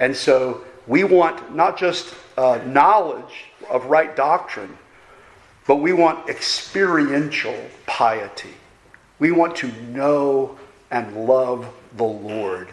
And 0.00 0.14
so 0.14 0.64
we 0.88 1.04
want 1.04 1.54
not 1.54 1.78
just 1.78 2.14
uh, 2.36 2.60
knowledge 2.66 3.44
of 3.68 3.84
right 3.86 4.16
doctrine, 4.16 4.76
but 5.66 5.76
we 5.76 5.92
want 5.92 6.28
experiential 6.30 7.54
piety. 7.86 8.54
We 9.18 9.30
want 9.30 9.54
to 9.56 9.70
know 9.82 10.58
and 10.90 11.26
love 11.26 11.68
the 11.96 12.04
Lord 12.04 12.68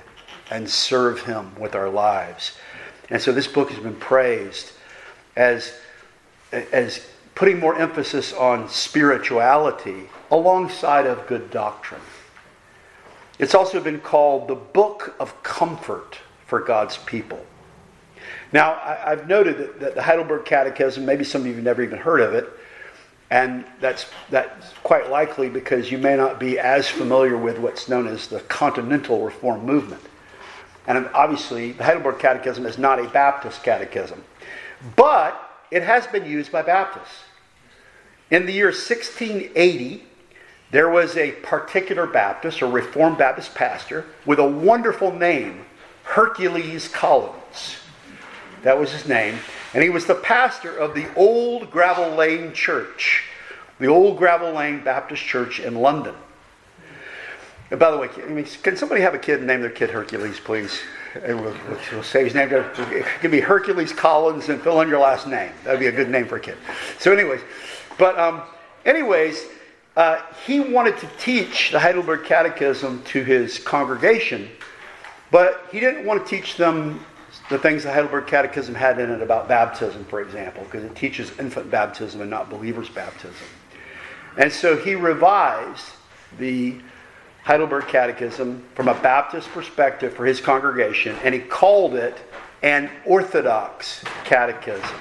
and 0.50 0.70
serve 0.70 1.22
Him 1.22 1.60
with 1.60 1.76
our 1.76 1.90
lives. 1.90 2.54
And 3.10 3.22
so 3.22 3.34
this 3.34 3.48
book 3.48 3.70
has 3.70 3.84
been 3.84 3.96
praised 3.96 4.72
as, 5.36 5.74
as 6.52 7.06
putting 7.36 7.60
more 7.60 7.78
emphasis 7.78 8.32
on 8.32 8.70
spirituality 8.70 10.10
alongside 10.32 11.06
of 11.06 11.28
good 11.28 11.52
doctrine. 11.52 12.02
It's 13.38 13.54
also 13.54 13.82
been 13.82 14.00
called 14.00 14.48
the 14.48 14.56
book 14.56 15.16
of 15.20 15.44
comfort 15.44 16.18
for 16.48 16.62
God's 16.62 16.98
people. 17.00 17.46
Now, 18.56 18.76
I, 18.76 19.10
have 19.10 19.28
noted 19.28 19.58
that, 19.58 19.80
that, 19.82 19.96
the 19.96 20.02
Heidelberg 20.02 20.46
Catechism, 20.46 21.06
maybe 21.06 21.26
some 21.26 21.42
of 21.42 21.48
you 21.48 21.56
have 21.56 21.64
never 21.66 21.84
even 21.84 22.00
heard 22.00 22.22
of 22.22 22.34
it, 22.34 22.48
and 23.30 23.66
that's, 23.82 24.06
that's 24.30 24.72
quite 24.82 25.10
likely 25.10 25.50
because 25.50 25.92
you 25.92 25.98
may 25.98 26.16
not 26.16 26.40
be 26.40 26.58
as 26.58 26.88
familiar 26.88 27.36
with 27.36 27.60
what's 27.60 27.90
known 27.90 28.08
as 28.08 28.30
the 28.30 28.40
Continental 28.40 29.26
Reform 29.26 29.66
Movement. 29.66 30.02
And 30.88 31.06
obviously, 31.14 31.74
the 31.74 31.84
Heidelberg 31.84 32.18
Catechism 32.18 32.66
is 32.66 32.78
not 32.78 32.98
a 32.98 33.10
Baptist 33.10 33.62
catechism, 33.62 34.24
but 34.96 35.38
it 35.70 35.84
has 35.84 36.08
been 36.08 36.26
used 36.26 36.50
by 36.50 36.62
Baptists. 36.62 37.26
In 38.32 38.46
the 38.46 38.54
year 38.54 38.68
1680, 38.68 40.02
there 40.72 40.90
was 40.90 41.18
a 41.18 41.34
particular 41.44 42.08
Baptist 42.08 42.62
or 42.62 42.72
Reformed 42.72 43.18
Baptist 43.18 43.54
pastor 43.54 44.06
with 44.26 44.40
a 44.40 44.48
wonderful 44.48 45.12
name, 45.12 45.66
Hercules 46.06 46.88
Collins. 46.88 47.80
That 48.66 48.80
was 48.80 48.92
his 48.92 49.08
name. 49.08 49.38
And 49.76 49.84
he 49.84 49.92
was 49.92 50.08
the 50.08 50.16
pastor 50.16 50.76
of 50.76 50.96
the 50.96 51.06
Old 51.16 51.70
Gravel 51.70 52.16
Lane 52.16 52.52
Church, 52.52 53.24
the 53.78 53.86
Old 53.86 54.18
Gravel 54.18 54.54
Lane 54.54 54.84
Baptist 54.84 55.22
Church 55.22 55.60
in 55.60 55.76
London. 55.76 56.16
And 57.70 57.80
by 57.80 57.92
the 57.92 57.98
way, 57.98 58.08
can 58.08 58.76
somebody 58.76 59.02
have 59.02 59.14
a 59.14 59.20
kid 59.20 59.44
name 59.44 59.62
their 59.62 59.70
kid 59.70 59.92
Hercules, 59.92 60.40
please? 60.40 60.80
And 61.24 61.40
we'll, 61.42 61.56
we'll 61.92 62.02
say 62.02 62.24
his 62.24 62.34
name. 62.34 62.50
It 62.52 63.06
could 63.22 63.30
be 63.30 63.40
Hercules 63.40 63.94
Collins 63.94 64.50
and 64.50 64.60
fill 64.60 64.82
in 64.82 64.90
your 64.90 65.00
last 65.00 65.28
name. 65.28 65.52
That 65.64 65.72
would 65.72 65.80
be 65.80 65.88
a 65.88 65.92
good 65.92 66.10
name 66.10 66.26
for 66.26 66.38
a 66.38 66.42
kid. 66.42 66.58
So, 66.98 67.14
anyways, 67.14 67.42
but 68.00 68.18
um, 68.18 68.42
anyways, 68.84 69.46
uh, 69.96 70.22
he 70.44 70.60
wanted 70.60 70.98
to 70.98 71.10
teach 71.20 71.70
the 71.70 71.80
Heidelberg 71.80 72.24
Catechism 72.24 73.04
to 73.04 73.24
his 73.24 73.60
congregation, 73.60 74.50
but 75.30 75.68
he 75.72 75.80
didn't 75.80 76.04
want 76.04 76.26
to 76.26 76.28
teach 76.28 76.58
them 76.58 77.06
the 77.50 77.60
things 77.60 77.84
the 77.84 77.92
Heidelberg 77.92 78.28
Catechism 78.28 78.74
had 78.74 79.00
in 79.00 79.12
it 79.12 79.22
about 79.22 79.48
baptism, 79.48 80.06
for 80.06 80.22
example, 80.22 80.64
because 80.64 80.84
it 80.84 80.96
teaches 80.96 81.38
infant 81.40 81.70
baptism 81.70 82.22
and 82.22 82.30
not 82.30 82.50
believer's 82.50 82.90
baptism. 82.90 83.48
And 84.38 84.52
so 84.52 84.76
he 84.76 84.96
revised 84.96 85.86
the 86.40 86.76
Heidelberg 87.44 87.88
Catechism 87.88 88.64
from 88.74 88.88
a 88.88 88.96
Baptist 88.96 89.48
perspective 89.50 90.14
for 90.14 90.26
his 90.26 90.42
congregation, 90.42 91.16
and 91.24 91.34
he 91.34 91.40
called 91.40 91.94
it 91.94 92.18
an 92.64 92.90
Orthodox 93.06 94.04
Catechism. 94.24 94.98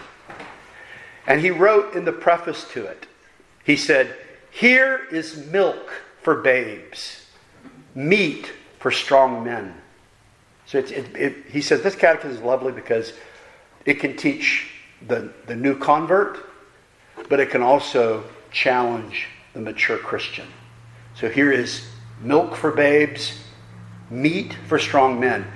And 1.26 1.40
he 1.40 1.50
wrote 1.50 1.94
in 1.94 2.04
the 2.04 2.12
preface 2.12 2.68
to 2.72 2.84
it, 2.84 3.06
he 3.64 3.76
said, 3.76 4.14
Here 4.50 5.00
is 5.10 5.46
milk 5.46 5.90
for 6.20 6.42
babes, 6.42 7.26
meat 7.94 8.52
for 8.78 8.90
strong 8.90 9.42
men. 9.42 9.74
So 10.74 10.80
it, 10.80 10.90
it, 11.16 11.46
he 11.52 11.60
says 11.60 11.82
this 11.82 11.94
catechism 11.94 12.36
is 12.36 12.42
lovely 12.42 12.72
because 12.72 13.12
it 13.84 14.00
can 14.00 14.16
teach 14.16 14.72
the, 15.06 15.32
the 15.46 15.54
new 15.54 15.78
convert, 15.78 16.50
but 17.28 17.38
it 17.38 17.50
can 17.50 17.62
also 17.62 18.24
challenge 18.50 19.28
the 19.52 19.60
mature 19.60 19.98
Christian. 19.98 20.48
So 21.14 21.28
here 21.28 21.52
is 21.52 21.86
milk 22.20 22.56
for 22.56 22.72
babes, 22.72 23.38
meat 24.10 24.56
for 24.66 24.80
strong 24.80 25.20
men. 25.20 25.46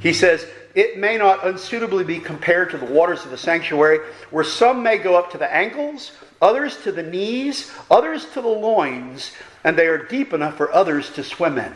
He 0.00 0.12
says, 0.12 0.46
it 0.74 0.98
may 0.98 1.16
not 1.16 1.46
unsuitably 1.46 2.04
be 2.04 2.18
compared 2.18 2.70
to 2.72 2.76
the 2.76 2.84
waters 2.84 3.24
of 3.24 3.30
the 3.30 3.38
sanctuary, 3.38 4.00
where 4.30 4.44
some 4.44 4.82
may 4.82 4.98
go 4.98 5.16
up 5.16 5.30
to 5.30 5.38
the 5.38 5.50
ankles, 5.50 6.12
others 6.42 6.76
to 6.82 6.92
the 6.92 7.02
knees, 7.02 7.72
others 7.90 8.26
to 8.34 8.42
the 8.42 8.48
loins, 8.48 9.32
and 9.64 9.74
they 9.74 9.86
are 9.86 10.04
deep 10.04 10.34
enough 10.34 10.58
for 10.58 10.70
others 10.70 11.08
to 11.14 11.24
swim 11.24 11.56
in. 11.56 11.72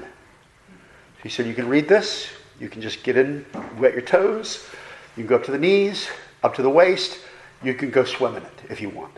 He 1.22 1.30
said, 1.30 1.46
You 1.46 1.54
can 1.54 1.66
read 1.66 1.88
this, 1.88 2.28
you 2.60 2.68
can 2.68 2.82
just 2.82 3.02
get 3.02 3.16
in, 3.16 3.44
wet 3.78 3.92
your 3.92 4.02
toes, 4.02 4.68
you 5.16 5.24
can 5.24 5.26
go 5.26 5.36
up 5.36 5.44
to 5.44 5.50
the 5.50 5.58
knees, 5.58 6.08
up 6.42 6.54
to 6.54 6.62
the 6.62 6.70
waist, 6.70 7.18
you 7.62 7.74
can 7.74 7.90
go 7.90 8.04
swim 8.04 8.36
in 8.36 8.42
it 8.42 8.60
if 8.68 8.80
you 8.80 8.90
want. 8.90 9.12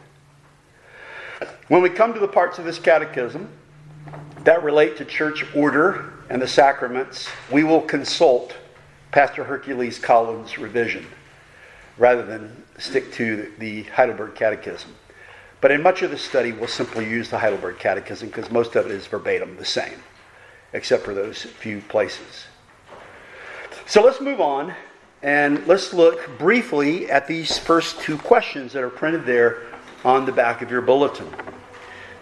When 1.68 1.83
we 1.83 1.90
come 1.90 2.14
to 2.14 2.20
the 2.20 2.28
parts 2.28 2.59
of 2.59 2.64
this 2.64 2.78
catechism 2.78 3.48
that 4.44 4.62
relate 4.62 4.96
to 4.96 5.05
church 5.05 5.44
order 5.55 6.12
and 6.28 6.40
the 6.40 6.48
sacraments, 6.48 7.28
we 7.50 7.64
will 7.64 7.83
consult 7.83 8.57
Pastor 9.11 9.44
Hercules 9.44 9.98
Collins' 9.98 10.59
revision 10.59 11.07
rather 11.98 12.24
than 12.24 12.62
stick 12.78 13.12
to 13.12 13.52
the 13.59 13.83
Heidelberg 13.85 14.35
Catechism. 14.35 14.90
But 15.61 15.70
in 15.70 15.83
much 15.83 16.02
of 16.02 16.11
the 16.11 16.18
study, 16.18 16.50
we'll 16.52 16.68
simply 16.68 17.09
use 17.09 17.31
the 17.31 17.38
Heidelberg 17.38 17.78
Catechism 17.78 18.28
because 18.28 18.50
most 18.50 18.74
of 18.74 18.87
it 18.87 18.92
is 18.92 19.07
verbatim 19.07 19.57
the 19.57 19.64
same, 19.64 20.02
except 20.72 21.05
for 21.05 21.14
those 21.14 21.42
few 21.42 21.81
places. 21.83 22.46
So 23.92 24.02
let's 24.02 24.22
move 24.22 24.40
on 24.40 24.74
and 25.22 25.66
let's 25.66 25.92
look 25.92 26.38
briefly 26.38 27.11
at 27.11 27.26
these 27.26 27.59
first 27.59 28.00
two 28.00 28.16
questions 28.16 28.72
that 28.72 28.83
are 28.83 28.88
printed 28.88 29.26
there 29.26 29.64
on 30.02 30.24
the 30.24 30.33
back 30.33 30.62
of 30.62 30.70
your 30.70 30.81
bulletin. 30.81 31.28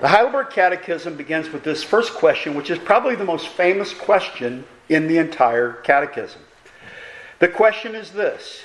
The 0.01 0.09
Heidelberg 0.09 0.51
Catechism 0.51 1.17
begins 1.17 1.51
with 1.51 1.63
this 1.63 1.85
first 1.85 2.15
question, 2.15 2.57
which 2.57 2.71
is 2.71 2.79
probably 2.81 3.15
the 3.15 3.25
most 3.25 3.47
famous 3.51 3.95
question 3.95 4.65
in 4.89 5.07
the 5.07 5.19
entire 5.19 5.75
catechism. 5.75 6.41
The 7.39 7.47
question 7.47 7.95
is 7.95 8.11
this 8.11 8.65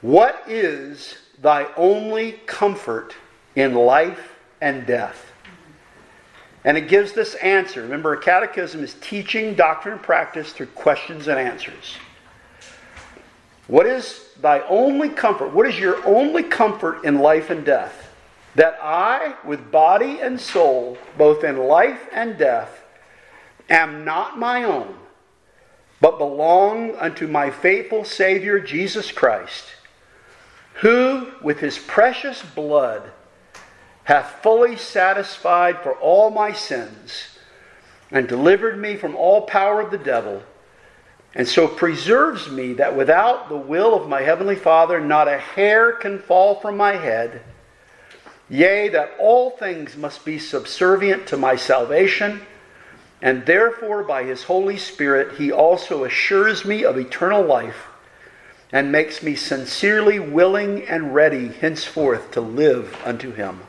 What 0.00 0.44
is 0.46 1.16
thy 1.42 1.66
only 1.76 2.34
comfort 2.46 3.16
in 3.56 3.74
life 3.74 4.36
and 4.60 4.86
death? 4.86 5.27
And 6.68 6.76
it 6.76 6.86
gives 6.88 7.12
this 7.12 7.34
answer. 7.36 7.82
Remember, 7.82 8.12
a 8.12 8.20
catechism 8.20 8.84
is 8.84 8.94
teaching 9.00 9.54
doctrine 9.54 9.94
and 9.94 10.02
practice 10.02 10.52
through 10.52 10.66
questions 10.66 11.26
and 11.26 11.40
answers. 11.40 11.96
What 13.66 13.86
is 13.86 14.26
thy 14.40 14.60
only 14.68 15.08
comfort? 15.08 15.52
What 15.52 15.66
is 15.66 15.78
your 15.80 16.06
only 16.06 16.44
comfort 16.44 17.04
in 17.04 17.18
life 17.18 17.50
and 17.50 17.64
death? 17.64 18.04
that 18.58 18.76
I, 18.82 19.36
with 19.44 19.70
body 19.70 20.18
and 20.20 20.40
soul, 20.40 20.98
both 21.16 21.44
in 21.44 21.58
life 21.58 22.08
and 22.12 22.36
death, 22.36 22.82
am 23.68 24.04
not 24.04 24.36
my 24.36 24.64
own, 24.64 24.96
but 26.00 26.18
belong 26.18 26.96
unto 26.96 27.28
my 27.28 27.50
faithful 27.50 28.04
Savior 28.04 28.58
Jesus 28.58 29.12
Christ, 29.12 29.64
who, 30.74 31.28
with 31.40 31.60
his 31.60 31.78
precious 31.78 32.42
blood, 32.42 33.12
hath 34.08 34.42
fully 34.42 34.74
satisfied 34.76 35.78
for 35.82 35.92
all 35.92 36.30
my 36.30 36.50
sins, 36.52 37.38
and 38.10 38.26
delivered 38.26 38.78
me 38.78 38.96
from 38.96 39.14
all 39.14 39.42
power 39.42 39.80
of 39.80 39.90
the 39.90 39.98
devil, 39.98 40.42
and 41.34 41.46
so 41.46 41.68
preserves 41.68 42.50
me 42.50 42.72
that 42.72 42.96
without 42.96 43.48
the 43.48 43.56
will 43.56 43.94
of 43.94 44.08
my 44.08 44.22
heavenly 44.22 44.56
Father, 44.56 44.98
not 44.98 45.28
a 45.28 45.36
hair 45.38 45.92
can 45.92 46.18
fall 46.18 46.54
from 46.54 46.76
my 46.76 46.92
head 46.92 47.42
Yea, 48.50 48.88
that 48.88 49.12
all 49.18 49.50
things 49.50 49.96
must 49.96 50.24
be 50.24 50.38
subservient 50.38 51.26
to 51.26 51.36
my 51.36 51.54
salvation, 51.54 52.40
and 53.20 53.44
therefore 53.44 54.02
by 54.02 54.22
his 54.22 54.44
Holy 54.44 54.78
Spirit 54.78 55.36
he 55.36 55.52
also 55.52 56.04
assures 56.04 56.64
me 56.64 56.82
of 56.82 56.96
eternal 56.96 57.44
life 57.44 57.88
and 58.72 58.90
makes 58.90 59.22
me 59.22 59.34
sincerely 59.34 60.18
willing 60.18 60.86
and 60.86 61.14
ready 61.14 61.48
henceforth 61.48 62.30
to 62.30 62.40
live 62.40 62.96
unto 63.04 63.32
him. 63.32 63.60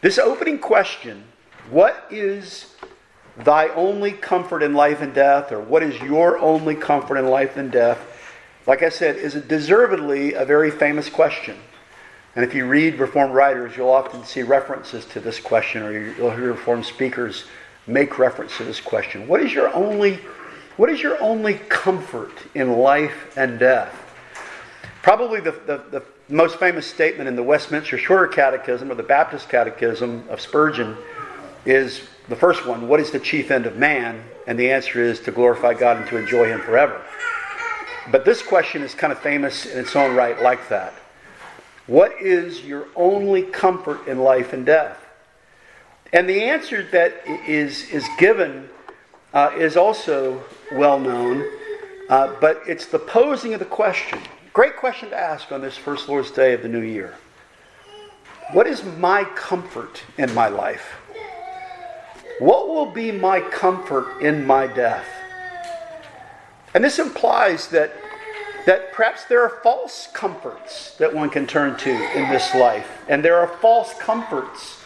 This 0.00 0.18
opening 0.18 0.58
question, 0.58 1.24
what 1.70 2.06
is 2.10 2.74
thy 3.36 3.68
only 3.68 4.12
comfort 4.12 4.62
in 4.62 4.74
life 4.74 5.00
and 5.00 5.12
death, 5.12 5.50
or 5.50 5.60
what 5.60 5.82
is 5.82 6.00
your 6.00 6.38
only 6.38 6.76
comfort 6.76 7.16
in 7.16 7.26
life 7.26 7.56
and 7.56 7.72
death, 7.72 7.98
like 8.66 8.82
I 8.82 8.90
said, 8.90 9.16
is 9.16 9.34
deservedly 9.34 10.34
a 10.34 10.44
very 10.44 10.70
famous 10.70 11.08
question. 11.08 11.56
And 12.36 12.44
if 12.44 12.54
you 12.54 12.66
read 12.66 13.00
Reformed 13.00 13.34
writers, 13.34 13.76
you'll 13.76 13.90
often 13.90 14.22
see 14.24 14.42
references 14.42 15.04
to 15.06 15.20
this 15.20 15.40
question, 15.40 15.82
or 15.82 15.92
you'll 15.92 16.30
hear 16.30 16.52
Reformed 16.52 16.84
speakers 16.84 17.44
make 17.88 18.18
reference 18.18 18.56
to 18.58 18.64
this 18.64 18.80
question. 18.80 19.26
What 19.26 19.40
is 19.40 19.52
your 19.52 19.74
only, 19.74 20.20
what 20.76 20.90
is 20.90 21.02
your 21.02 21.20
only 21.20 21.54
comfort 21.54 22.32
in 22.54 22.74
life 22.74 23.36
and 23.36 23.58
death? 23.58 24.07
Probably 25.02 25.40
the, 25.40 25.52
the, 25.52 25.82
the 25.90 26.02
most 26.28 26.58
famous 26.58 26.86
statement 26.86 27.28
in 27.28 27.36
the 27.36 27.42
Westminster 27.42 27.96
Shorter 27.96 28.26
Catechism 28.26 28.90
or 28.90 28.94
the 28.94 29.02
Baptist 29.02 29.48
Catechism 29.48 30.24
of 30.28 30.40
Spurgeon 30.40 30.96
is 31.64 32.02
the 32.28 32.36
first 32.36 32.66
one 32.66 32.88
What 32.88 33.00
is 33.00 33.10
the 33.10 33.20
chief 33.20 33.50
end 33.50 33.66
of 33.66 33.76
man? 33.76 34.22
And 34.46 34.58
the 34.58 34.70
answer 34.70 35.02
is 35.02 35.20
to 35.20 35.30
glorify 35.30 35.74
God 35.74 35.98
and 35.98 36.06
to 36.08 36.16
enjoy 36.16 36.48
Him 36.48 36.60
forever. 36.60 37.02
But 38.10 38.24
this 38.24 38.42
question 38.42 38.82
is 38.82 38.94
kind 38.94 39.12
of 39.12 39.18
famous 39.18 39.66
in 39.66 39.78
its 39.78 39.94
own 39.94 40.16
right, 40.16 40.40
like 40.42 40.68
that. 40.68 40.94
What 41.86 42.20
is 42.20 42.64
your 42.64 42.86
only 42.96 43.42
comfort 43.42 44.06
in 44.08 44.18
life 44.18 44.52
and 44.52 44.64
death? 44.64 44.98
And 46.12 46.28
the 46.28 46.42
answer 46.42 46.82
that 46.90 47.22
is, 47.46 47.90
is 47.90 48.06
given 48.18 48.68
uh, 49.34 49.52
is 49.56 49.76
also 49.76 50.42
well 50.72 50.98
known, 50.98 51.46
uh, 52.08 52.34
but 52.40 52.62
it's 52.66 52.86
the 52.86 52.98
posing 52.98 53.52
of 53.52 53.58
the 53.58 53.66
question. 53.66 54.18
Great 54.58 54.76
question 54.76 55.08
to 55.10 55.16
ask 55.16 55.52
on 55.52 55.60
this 55.60 55.76
first 55.76 56.08
Lord's 56.08 56.32
Day 56.32 56.52
of 56.52 56.62
the 56.62 56.68
new 56.68 56.80
year. 56.80 57.14
What 58.52 58.66
is 58.66 58.82
my 58.98 59.22
comfort 59.22 60.02
in 60.16 60.34
my 60.34 60.48
life? 60.48 60.96
What 62.40 62.66
will 62.66 62.90
be 62.90 63.12
my 63.12 63.40
comfort 63.40 64.20
in 64.20 64.44
my 64.44 64.66
death? 64.66 65.06
And 66.74 66.82
this 66.82 66.98
implies 66.98 67.68
that, 67.68 67.92
that 68.66 68.92
perhaps 68.92 69.26
there 69.26 69.44
are 69.44 69.60
false 69.62 70.08
comforts 70.12 70.96
that 70.96 71.14
one 71.14 71.30
can 71.30 71.46
turn 71.46 71.76
to 71.76 71.90
in 72.18 72.28
this 72.28 72.52
life, 72.56 72.88
and 73.06 73.24
there 73.24 73.38
are 73.38 73.46
false 73.46 73.94
comforts 74.00 74.82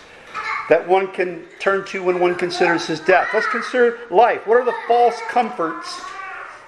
that 0.69 0.87
one 0.87 1.11
can 1.13 1.47
turn 1.61 1.87
to 1.87 2.03
when 2.03 2.21
one 2.21 2.35
considers 2.35 2.87
his 2.87 3.01
death. 3.01 3.29
Let's 3.33 3.47
consider 3.47 4.01
life. 4.11 4.47
What 4.47 4.59
are 4.59 4.67
the 4.67 4.77
false 4.87 5.19
comforts 5.31 5.99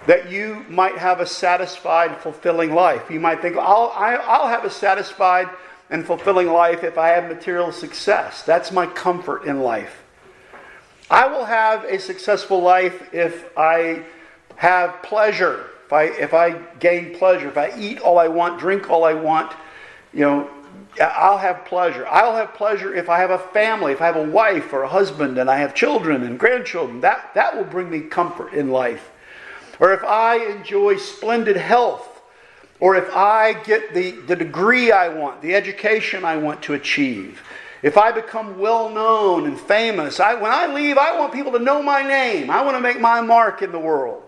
that 0.06 0.30
you 0.30 0.64
might 0.68 0.98
have 0.98 1.20
a 1.20 1.26
satisfied, 1.26 2.16
fulfilling 2.18 2.74
life? 2.74 3.10
You 3.10 3.20
might 3.20 3.40
think, 3.40 3.56
I'll, 3.56 3.92
I, 3.94 4.16
will 4.16 4.22
i 4.22 4.38
will 4.38 4.48
have 4.48 4.64
a 4.64 4.70
satisfied 4.70 5.48
and 5.90 6.04
fulfilling 6.04 6.48
life 6.48 6.84
if 6.84 6.98
I 6.98 7.08
have 7.08 7.28
material 7.28 7.72
success. 7.72 8.42
That's 8.42 8.72
my 8.72 8.86
comfort 8.86 9.44
in 9.44 9.60
life. 9.60 10.02
I 11.10 11.26
will 11.26 11.44
have 11.44 11.84
a 11.84 11.98
successful 11.98 12.60
life 12.62 13.14
if 13.14 13.50
I 13.56 14.04
have 14.56 15.02
pleasure, 15.02 15.66
if 15.86 15.92
I, 15.92 16.04
if 16.04 16.32
I 16.32 16.52
gain 16.80 17.14
pleasure, 17.14 17.48
if 17.48 17.58
I 17.58 17.72
eat 17.78 18.00
all 18.00 18.18
I 18.18 18.28
want, 18.28 18.58
drink 18.58 18.90
all 18.90 19.04
I 19.04 19.14
want, 19.14 19.52
you 20.12 20.20
know, 20.20 20.50
I'll 21.00 21.38
have 21.38 21.64
pleasure. 21.64 22.06
I'll 22.06 22.36
have 22.36 22.54
pleasure 22.54 22.94
if 22.94 23.08
I 23.08 23.18
have 23.18 23.30
a 23.30 23.38
family, 23.38 23.92
if 23.92 24.00
I 24.00 24.06
have 24.06 24.16
a 24.16 24.24
wife 24.24 24.72
or 24.72 24.82
a 24.82 24.88
husband 24.88 25.38
and 25.38 25.50
I 25.50 25.56
have 25.56 25.74
children 25.74 26.22
and 26.22 26.38
grandchildren. 26.38 27.00
That, 27.00 27.32
that 27.34 27.56
will 27.56 27.64
bring 27.64 27.90
me 27.90 28.00
comfort 28.00 28.54
in 28.54 28.70
life. 28.70 29.10
Or 29.80 29.92
if 29.92 30.02
I 30.04 30.36
enjoy 30.36 30.96
splendid 30.96 31.56
health, 31.56 32.22
or 32.80 32.96
if 32.96 33.08
I 33.14 33.54
get 33.64 33.94
the, 33.94 34.12
the 34.12 34.36
degree 34.36 34.92
I 34.92 35.08
want, 35.08 35.40
the 35.40 35.54
education 35.54 36.24
I 36.24 36.36
want 36.36 36.62
to 36.64 36.74
achieve, 36.74 37.42
if 37.82 37.98
I 37.98 38.12
become 38.12 38.58
well 38.58 38.88
known 38.88 39.46
and 39.46 39.60
famous, 39.60 40.18
I, 40.18 40.34
when 40.34 40.50
I 40.50 40.66
leave, 40.66 40.96
I 40.96 41.18
want 41.18 41.32
people 41.32 41.52
to 41.52 41.58
know 41.58 41.82
my 41.82 42.02
name. 42.02 42.50
I 42.50 42.62
want 42.62 42.76
to 42.76 42.80
make 42.80 43.00
my 43.00 43.20
mark 43.20 43.62
in 43.62 43.72
the 43.72 43.78
world. 43.78 44.22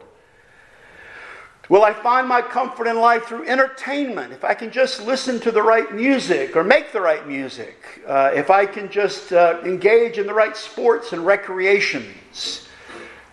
Will 1.68 1.82
I 1.82 1.92
find 1.92 2.28
my 2.28 2.42
comfort 2.42 2.87
in 2.87 2.96
life 2.96 3.24
through 3.24 3.48
entertainment? 3.48 4.32
If 4.32 4.44
I 4.44 4.54
can 4.54 4.70
just 4.70 5.02
listen 5.02 5.40
to 5.40 5.50
the 5.50 5.62
right 5.62 5.92
music 5.92 6.54
or 6.54 6.62
make 6.62 6.92
the 6.92 7.00
right 7.00 7.26
music, 7.26 8.02
uh, 8.06 8.30
if 8.35 8.50
I 8.50 8.66
can 8.66 8.88
just 8.88 9.32
uh, 9.32 9.61
engage 9.64 10.18
in 10.18 10.26
the 10.28 10.35
right 10.35 10.56
sports 10.56 11.12
and 11.12 11.26
recreations, 11.26 12.65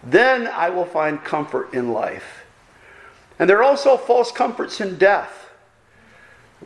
then 0.06 0.48
I 0.48 0.70
will 0.70 0.86
find 0.86 1.24
comfort 1.24 1.74
in 1.74 1.94
life. 1.94 2.44
And 3.40 3.50
there 3.50 3.58
are 3.58 3.64
also 3.64 3.98
false 3.98 4.32
comforts 4.32 4.82
in 4.82 4.98
death. 4.98 5.50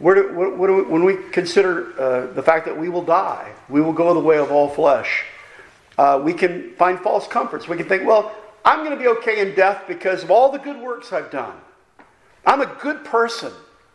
Do, 0.01 0.55
we, 0.57 0.81
when 0.83 1.03
we 1.03 1.17
consider 1.31 1.99
uh, 1.99 2.33
the 2.33 2.43
fact 2.43 2.65
that 2.65 2.77
we 2.77 2.89
will 2.89 3.03
die, 3.03 3.51
we 3.69 3.81
will 3.81 3.93
go 3.93 4.13
the 4.13 4.19
way 4.19 4.37
of 4.37 4.51
all 4.51 4.69
flesh, 4.69 5.23
uh, 5.97 6.21
we 6.23 6.33
can 6.33 6.73
find 6.75 6.99
false 6.99 7.27
comforts. 7.27 7.67
We 7.67 7.77
can 7.77 7.87
think, 7.87 8.05
well, 8.05 8.35
I'm 8.63 8.83
going 8.83 8.91
to 8.91 9.01
be 9.01 9.07
okay 9.19 9.39
in 9.39 9.55
death 9.55 9.85
because 9.87 10.23
of 10.23 10.29
all 10.29 10.51
the 10.51 10.59
good 10.59 10.79
works 10.79 11.11
I've 11.13 11.31
done. 11.31 11.55
I'm 12.45 12.61
a 12.61 12.77
good 12.81 13.03
person. 13.03 13.51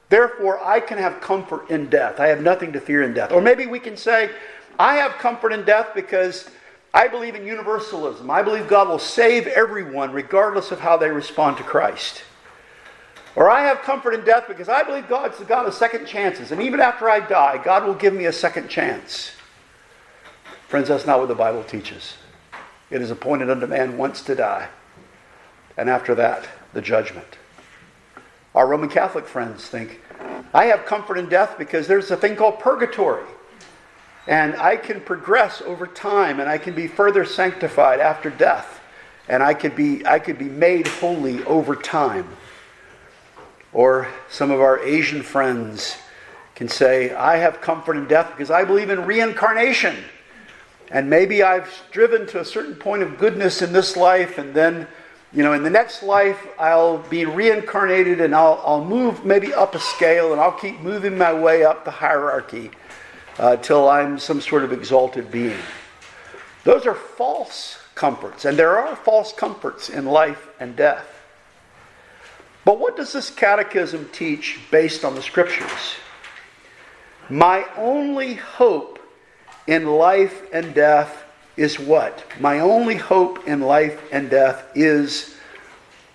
Therefore, 0.08 0.62
I 0.64 0.80
can 0.80 0.98
have 0.98 1.20
comfort 1.20 1.70
in 1.70 1.88
death. 1.88 2.20
I 2.20 2.26
have 2.28 2.42
nothing 2.42 2.72
to 2.72 2.80
fear 2.80 3.02
in 3.02 3.14
death. 3.14 3.32
Or 3.32 3.40
maybe 3.40 3.66
we 3.66 3.78
can 3.78 3.96
say, 3.96 4.30
I 4.78 4.96
have 4.96 5.12
comfort 5.12 5.52
in 5.52 5.64
death 5.64 5.90
because 5.94 6.50
I 6.94 7.08
believe 7.08 7.34
in 7.34 7.46
universalism. 7.46 8.30
I 8.30 8.42
believe 8.42 8.68
God 8.68 8.88
will 8.88 8.98
save 8.98 9.46
everyone 9.46 10.12
regardless 10.12 10.70
of 10.70 10.80
how 10.80 10.96
they 10.96 11.10
respond 11.10 11.56
to 11.56 11.62
Christ. 11.62 12.22
Or 13.34 13.48
I 13.50 13.62
have 13.62 13.80
comfort 13.80 14.12
in 14.12 14.24
death 14.24 14.44
because 14.46 14.68
I 14.68 14.82
believe 14.82 15.08
God's 15.08 15.38
the 15.38 15.44
God 15.44 15.66
of 15.66 15.72
second 15.72 16.06
chances. 16.06 16.52
And 16.52 16.60
even 16.60 16.80
after 16.80 17.08
I 17.08 17.20
die, 17.20 17.62
God 17.64 17.86
will 17.86 17.94
give 17.94 18.12
me 18.12 18.26
a 18.26 18.32
second 18.32 18.68
chance. 18.68 19.32
Friends, 20.68 20.88
that's 20.88 21.06
not 21.06 21.18
what 21.18 21.28
the 21.28 21.34
Bible 21.34 21.64
teaches. 21.64 22.14
It 22.90 23.00
is 23.00 23.10
appointed 23.10 23.48
unto 23.48 23.66
man 23.66 23.96
once 23.96 24.20
to 24.22 24.34
die, 24.34 24.68
and 25.78 25.88
after 25.88 26.14
that, 26.14 26.46
the 26.74 26.82
judgment. 26.82 27.38
Our 28.54 28.66
Roman 28.66 28.90
Catholic 28.90 29.26
friends 29.26 29.66
think, 29.66 30.02
I 30.52 30.66
have 30.66 30.84
comfort 30.84 31.16
in 31.16 31.30
death 31.30 31.56
because 31.56 31.86
there's 31.86 32.10
a 32.10 32.16
thing 32.18 32.36
called 32.36 32.58
purgatory. 32.58 33.24
And 34.26 34.54
I 34.56 34.76
can 34.76 35.00
progress 35.00 35.60
over 35.62 35.86
time 35.86 36.38
and 36.38 36.48
I 36.48 36.58
can 36.58 36.74
be 36.74 36.86
further 36.86 37.24
sanctified 37.24 38.00
after 38.00 38.30
death. 38.30 38.80
And 39.28 39.42
I 39.42 39.54
could 39.54 39.74
be, 39.74 40.06
I 40.06 40.18
could 40.18 40.38
be 40.38 40.48
made 40.48 40.86
holy 40.86 41.42
over 41.44 41.74
time. 41.74 42.28
Or 43.72 44.08
some 44.28 44.50
of 44.50 44.60
our 44.60 44.78
Asian 44.80 45.22
friends 45.22 45.96
can 46.54 46.68
say, 46.68 47.12
I 47.14 47.36
have 47.38 47.60
comfort 47.60 47.96
in 47.96 48.06
death 48.06 48.30
because 48.30 48.50
I 48.50 48.64
believe 48.64 48.90
in 48.90 49.06
reincarnation. 49.06 49.96
And 50.90 51.08
maybe 51.08 51.42
I've 51.42 51.70
driven 51.90 52.26
to 52.28 52.40
a 52.40 52.44
certain 52.44 52.76
point 52.76 53.02
of 53.02 53.18
goodness 53.18 53.62
in 53.62 53.72
this 53.72 53.96
life, 53.96 54.36
and 54.36 54.52
then, 54.52 54.86
you 55.32 55.42
know, 55.42 55.54
in 55.54 55.62
the 55.62 55.70
next 55.70 56.02
life, 56.02 56.46
I'll 56.58 56.98
be 56.98 57.24
reincarnated 57.24 58.20
and 58.20 58.34
I'll, 58.34 58.62
I'll 58.62 58.84
move 58.84 59.24
maybe 59.24 59.54
up 59.54 59.74
a 59.74 59.80
scale 59.80 60.32
and 60.32 60.40
I'll 60.40 60.52
keep 60.52 60.80
moving 60.80 61.16
my 61.16 61.32
way 61.32 61.64
up 61.64 61.86
the 61.86 61.90
hierarchy 61.90 62.70
uh, 63.38 63.56
till 63.56 63.88
I'm 63.88 64.18
some 64.18 64.40
sort 64.40 64.64
of 64.64 64.72
exalted 64.72 65.30
being. 65.30 65.58
Those 66.64 66.86
are 66.86 66.94
false 66.94 67.78
comforts, 67.94 68.44
and 68.44 68.58
there 68.58 68.78
are 68.78 68.96
false 68.96 69.32
comforts 69.32 69.88
in 69.88 70.06
life 70.06 70.48
and 70.60 70.76
death. 70.76 71.06
But 72.64 72.78
what 72.78 72.96
does 72.96 73.12
this 73.12 73.30
catechism 73.30 74.08
teach 74.12 74.60
based 74.70 75.04
on 75.04 75.14
the 75.14 75.22
scriptures? 75.22 75.96
My 77.28 77.66
only 77.76 78.34
hope 78.34 78.98
in 79.66 79.86
life 79.86 80.42
and 80.52 80.74
death 80.74 81.24
is 81.56 81.78
what? 81.78 82.24
My 82.40 82.60
only 82.60 82.96
hope 82.96 83.46
in 83.46 83.60
life 83.60 84.00
and 84.12 84.30
death 84.30 84.64
is 84.74 85.36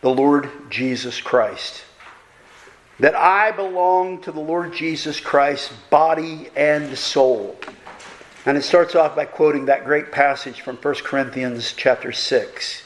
the 0.01 0.10
Lord 0.10 0.49
Jesus 0.69 1.19
Christ. 1.21 1.84
That 2.99 3.15
I 3.15 3.51
belong 3.51 4.21
to 4.21 4.31
the 4.31 4.39
Lord 4.39 4.73
Jesus 4.73 5.19
Christ, 5.19 5.71
body 5.89 6.49
and 6.55 6.97
soul. 6.97 7.57
And 8.45 8.57
it 8.57 8.63
starts 8.63 8.95
off 8.95 9.15
by 9.15 9.25
quoting 9.25 9.65
that 9.65 9.86
great 9.86 10.12
passage 10.12 10.62
from 10.62 10.77
1 10.77 10.95
Corinthians 11.03 11.73
chapter 11.73 12.12
6. 12.12 12.83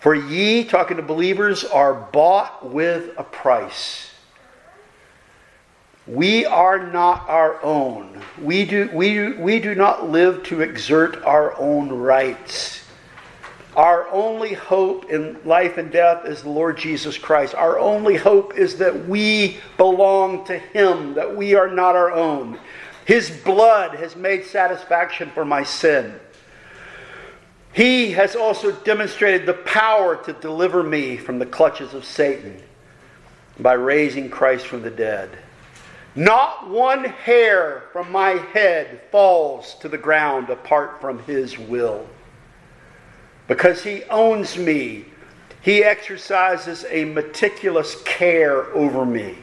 For 0.00 0.14
ye, 0.14 0.64
talking 0.64 0.98
to 0.98 1.02
believers, 1.02 1.64
are 1.64 1.94
bought 1.94 2.70
with 2.70 3.14
a 3.16 3.24
price. 3.24 4.10
We 6.06 6.44
are 6.44 6.90
not 6.92 7.26
our 7.30 7.62
own. 7.62 8.20
We 8.42 8.66
do, 8.66 8.90
we, 8.92 9.32
we 9.32 9.60
do 9.60 9.74
not 9.74 10.10
live 10.10 10.42
to 10.44 10.60
exert 10.60 11.24
our 11.24 11.58
own 11.58 11.88
rights. 11.88 12.83
Our 13.76 14.08
only 14.10 14.54
hope 14.54 15.10
in 15.10 15.38
life 15.44 15.78
and 15.78 15.90
death 15.90 16.26
is 16.26 16.42
the 16.42 16.50
Lord 16.50 16.78
Jesus 16.78 17.18
Christ. 17.18 17.54
Our 17.54 17.78
only 17.78 18.16
hope 18.16 18.56
is 18.56 18.76
that 18.76 19.08
we 19.08 19.58
belong 19.76 20.44
to 20.46 20.56
Him, 20.56 21.14
that 21.14 21.36
we 21.36 21.54
are 21.54 21.68
not 21.68 21.96
our 21.96 22.12
own. 22.12 22.58
His 23.04 23.30
blood 23.30 23.96
has 23.96 24.14
made 24.14 24.44
satisfaction 24.44 25.30
for 25.34 25.44
my 25.44 25.64
sin. 25.64 26.14
He 27.72 28.12
has 28.12 28.36
also 28.36 28.70
demonstrated 28.70 29.46
the 29.46 29.54
power 29.54 30.16
to 30.24 30.32
deliver 30.32 30.84
me 30.84 31.16
from 31.16 31.40
the 31.40 31.46
clutches 31.46 31.92
of 31.92 32.04
Satan 32.04 32.62
by 33.58 33.72
raising 33.72 34.30
Christ 34.30 34.66
from 34.66 34.82
the 34.82 34.90
dead. 34.90 35.36
Not 36.14 36.70
one 36.70 37.04
hair 37.04 37.84
from 37.92 38.12
my 38.12 38.30
head 38.30 39.00
falls 39.10 39.74
to 39.80 39.88
the 39.88 39.98
ground 39.98 40.48
apart 40.48 41.00
from 41.00 41.18
his 41.24 41.58
will. 41.58 42.06
Because 43.46 43.82
he 43.82 44.04
owns 44.04 44.56
me, 44.56 45.04
he 45.60 45.84
exercises 45.84 46.84
a 46.88 47.04
meticulous 47.04 48.00
care 48.04 48.64
over 48.74 49.04
me. 49.04 49.36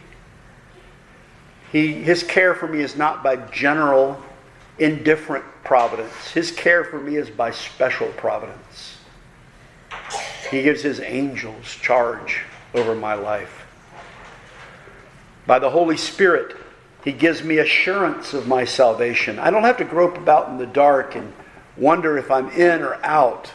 He, 1.72 1.94
his 1.94 2.24
care 2.24 2.54
for 2.54 2.68
me 2.68 2.82
is 2.82 2.96
not 2.96 3.24
by 3.24 3.38
general, 3.38 4.22
indifferent 4.78 5.46
providence. 5.64 6.32
His 6.32 6.52
care 6.52 6.84
for 6.84 7.00
me 7.00 7.16
is 7.16 7.30
by 7.30 7.52
special 7.52 8.08
providence. 8.10 8.98
He 10.50 10.64
gives 10.64 10.82
his 10.82 11.00
angels 11.00 11.66
charge 11.82 12.42
over 12.74 12.94
my 12.94 13.14
life. 13.14 13.66
By 15.48 15.60
the 15.60 15.70
Holy 15.70 15.98
Spirit, 15.98 16.58
he 17.04 17.12
gives 17.12 17.44
me 17.44 17.60
assurance 17.60 18.34
of 18.34 18.48
my 18.48 18.66
salvation. 18.66 19.40
I 19.40 19.50
don't 19.50 19.64
have 19.64 19.78
to 19.78 19.86
grope 19.86 20.18
about 20.18 20.50
in 20.50 20.58
the 20.58 20.68
dark 20.68 21.16
and 21.16 21.34
wonder 21.78 22.18
if 22.18 22.30
I'm 22.30 22.50
in 22.52 22.82
or 22.82 22.96
out. 23.04 23.52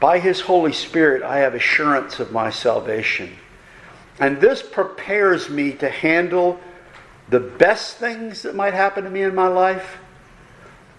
By 0.00 0.18
His 0.18 0.40
Holy 0.40 0.72
Spirit, 0.72 1.22
I 1.22 1.38
have 1.38 1.54
assurance 1.54 2.20
of 2.20 2.32
my 2.32 2.50
salvation. 2.50 3.36
And 4.20 4.40
this 4.40 4.62
prepares 4.62 5.48
me 5.48 5.72
to 5.72 5.88
handle 5.88 6.60
the 7.28 7.40
best 7.40 7.96
things 7.98 8.42
that 8.42 8.54
might 8.54 8.74
happen 8.74 9.04
to 9.04 9.10
me 9.10 9.22
in 9.22 9.34
my 9.34 9.48
life 9.48 9.98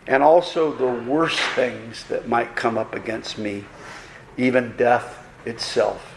and 0.07 0.23
also 0.23 0.73
the 0.73 1.09
worst 1.09 1.39
things 1.39 2.03
that 2.05 2.27
might 2.27 2.55
come 2.55 2.77
up 2.77 2.95
against 2.95 3.37
me, 3.37 3.63
even 4.37 4.75
death 4.75 5.25
itself. 5.45 6.15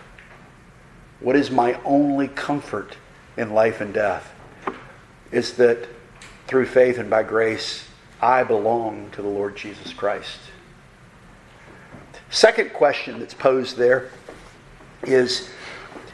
What 1.20 1.36
is 1.36 1.50
my 1.50 1.78
only 1.84 2.28
comfort 2.28 2.96
in 3.36 3.52
life 3.52 3.80
and 3.80 3.92
death 3.92 4.32
is 5.30 5.54
that 5.54 5.88
through 6.46 6.66
faith 6.66 6.98
and 6.98 7.08
by 7.08 7.22
grace, 7.22 7.86
I 8.20 8.44
belong 8.44 9.10
to 9.12 9.22
the 9.22 9.28
Lord 9.28 9.56
Jesus 9.56 9.92
Christ. 9.92 10.38
Second 12.32 12.72
question 12.72 13.20
that's 13.20 13.34
posed 13.34 13.76
there 13.76 14.08
is 15.04 15.50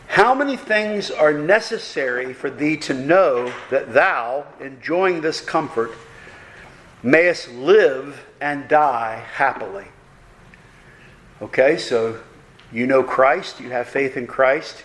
How 0.09 0.35
many 0.35 0.57
things 0.57 1.13
are 1.13 1.33
necessary 1.33 2.35
for 2.35 2.51
thee 2.51 2.77
to 2.79 2.93
know 2.93 3.55
that 3.71 3.95
thou, 3.95 4.45
enjoying 4.61 5.21
this 5.21 5.41
comfort, 5.41 5.93
mayest 7.05 7.53
live 7.53 8.21
and 8.41 8.67
die 8.67 9.25
happily? 9.35 9.87
Okay, 11.41 11.77
so 11.77 12.19
you 12.73 12.89
know 12.89 13.05
Christ, 13.05 13.61
you 13.61 13.71
have 13.71 13.89
faith 13.89 14.17
in 14.17 14.27
Christ. 14.27 14.83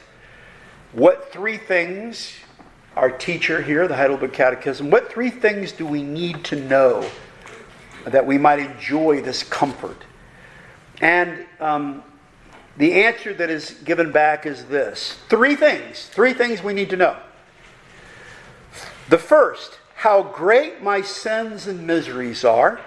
What 0.91 1.34
three 1.34 1.58
things, 1.58 2.32
our 2.96 3.10
teacher 3.10 3.60
here, 3.60 3.88
the 3.88 3.96
Heidelberg 3.96 4.34
Catechism, 4.34 4.91
what 4.91 5.12
three 5.12 5.32
things 5.32 5.72
do 5.72 5.88
we 5.88 6.04
need 6.04 6.43
to 6.46 6.56
know 6.58 7.10
that 8.06 8.24
we 8.24 8.38
might 8.38 8.60
enjoy 8.60 9.24
this 9.24 9.41
comfort? 9.41 10.04
And 11.01 11.45
um, 11.60 12.03
the 12.77 13.03
answer 13.06 13.34
that 13.34 13.49
is 13.49 13.71
given 13.84 14.12
back 14.12 14.45
is 14.45 14.65
this 14.65 15.17
three 15.29 15.56
things. 15.56 16.08
Three 16.08 16.34
things 16.34 16.63
we 16.63 16.73
need 16.73 16.89
to 16.89 16.97
know. 16.97 17.17
The 19.10 19.17
first, 19.17 19.79
how 19.95 20.23
great 20.23 20.82
my 20.82 21.01
sins 21.01 21.67
and 21.67 21.86
miseries 21.86 22.43
are. 22.43 22.79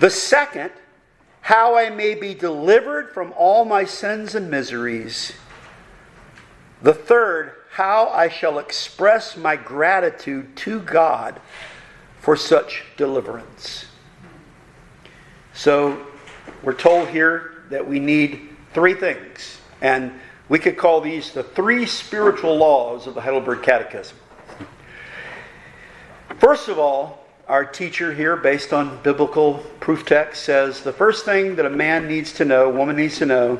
The 0.00 0.10
second, 0.10 0.70
how 1.40 1.76
I 1.76 1.90
may 1.90 2.14
be 2.14 2.34
delivered 2.34 3.12
from 3.12 3.32
all 3.36 3.64
my 3.64 3.84
sins 3.84 4.34
and 4.34 4.50
miseries. 4.50 5.32
The 6.82 6.94
third, 6.94 7.52
how 7.70 8.08
I 8.08 8.28
shall 8.28 8.58
express 8.58 9.36
my 9.36 9.56
gratitude 9.56 10.56
to 10.58 10.80
God 10.80 11.40
for 12.20 12.36
such 12.36 12.84
deliverance. 12.96 13.86
So, 15.52 16.06
we're 16.62 16.74
told 16.74 17.08
here 17.08 17.62
that 17.70 17.86
we 17.86 18.00
need 18.00 18.48
three 18.74 18.94
things. 18.94 19.58
And 19.80 20.12
we 20.48 20.58
could 20.58 20.76
call 20.76 21.00
these 21.00 21.32
the 21.32 21.42
three 21.42 21.86
spiritual 21.86 22.56
laws 22.56 23.06
of 23.06 23.14
the 23.14 23.20
Heidelberg 23.20 23.62
Catechism. 23.62 24.16
First 26.38 26.68
of 26.68 26.78
all, 26.78 27.26
our 27.48 27.64
teacher 27.64 28.12
here, 28.12 28.36
based 28.36 28.72
on 28.72 29.02
biblical 29.02 29.64
proof 29.80 30.04
text, 30.04 30.44
says 30.44 30.82
the 30.82 30.92
first 30.92 31.24
thing 31.24 31.56
that 31.56 31.66
a 31.66 31.70
man 31.70 32.06
needs 32.06 32.32
to 32.34 32.44
know, 32.44 32.70
a 32.70 32.72
woman 32.72 32.96
needs 32.96 33.18
to 33.18 33.26
know, 33.26 33.58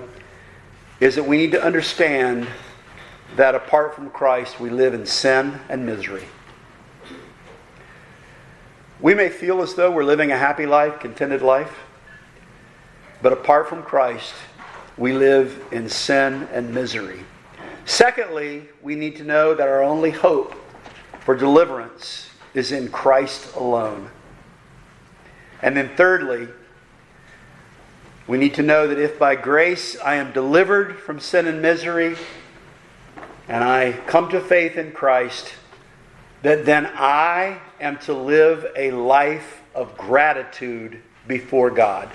is 1.00 1.14
that 1.14 1.24
we 1.24 1.36
need 1.36 1.52
to 1.52 1.62
understand 1.62 2.46
that 3.36 3.54
apart 3.54 3.94
from 3.94 4.10
Christ, 4.10 4.60
we 4.60 4.70
live 4.70 4.94
in 4.94 5.06
sin 5.06 5.58
and 5.68 5.86
misery. 5.86 6.24
We 9.00 9.14
may 9.14 9.28
feel 9.28 9.62
as 9.62 9.74
though 9.74 9.90
we're 9.90 10.04
living 10.04 10.32
a 10.32 10.38
happy 10.38 10.66
life, 10.66 10.98
contented 11.00 11.40
life. 11.40 11.72
But 13.22 13.32
apart 13.32 13.68
from 13.68 13.82
Christ, 13.82 14.34
we 14.96 15.12
live 15.12 15.62
in 15.72 15.88
sin 15.88 16.48
and 16.52 16.72
misery. 16.74 17.20
Secondly, 17.84 18.68
we 18.82 18.94
need 18.94 19.16
to 19.16 19.24
know 19.24 19.54
that 19.54 19.66
our 19.66 19.82
only 19.82 20.10
hope 20.10 20.54
for 21.20 21.34
deliverance 21.34 22.30
is 22.54 22.72
in 22.72 22.88
Christ 22.88 23.54
alone. 23.54 24.10
And 25.62 25.76
then 25.76 25.90
thirdly, 25.96 26.48
we 28.26 28.38
need 28.38 28.54
to 28.54 28.62
know 28.62 28.86
that 28.86 28.98
if 28.98 29.18
by 29.18 29.34
grace 29.36 29.98
I 29.98 30.16
am 30.16 30.32
delivered 30.32 30.98
from 30.98 31.18
sin 31.18 31.46
and 31.46 31.62
misery, 31.62 32.16
and 33.48 33.64
I 33.64 33.92
come 34.06 34.28
to 34.30 34.40
faith 34.40 34.76
in 34.76 34.92
Christ, 34.92 35.54
that 36.42 36.66
then 36.66 36.86
I 36.94 37.58
am 37.80 37.98
to 38.00 38.12
live 38.12 38.66
a 38.76 38.90
life 38.90 39.62
of 39.74 39.96
gratitude 39.96 41.00
before 41.26 41.70
God. 41.70 42.10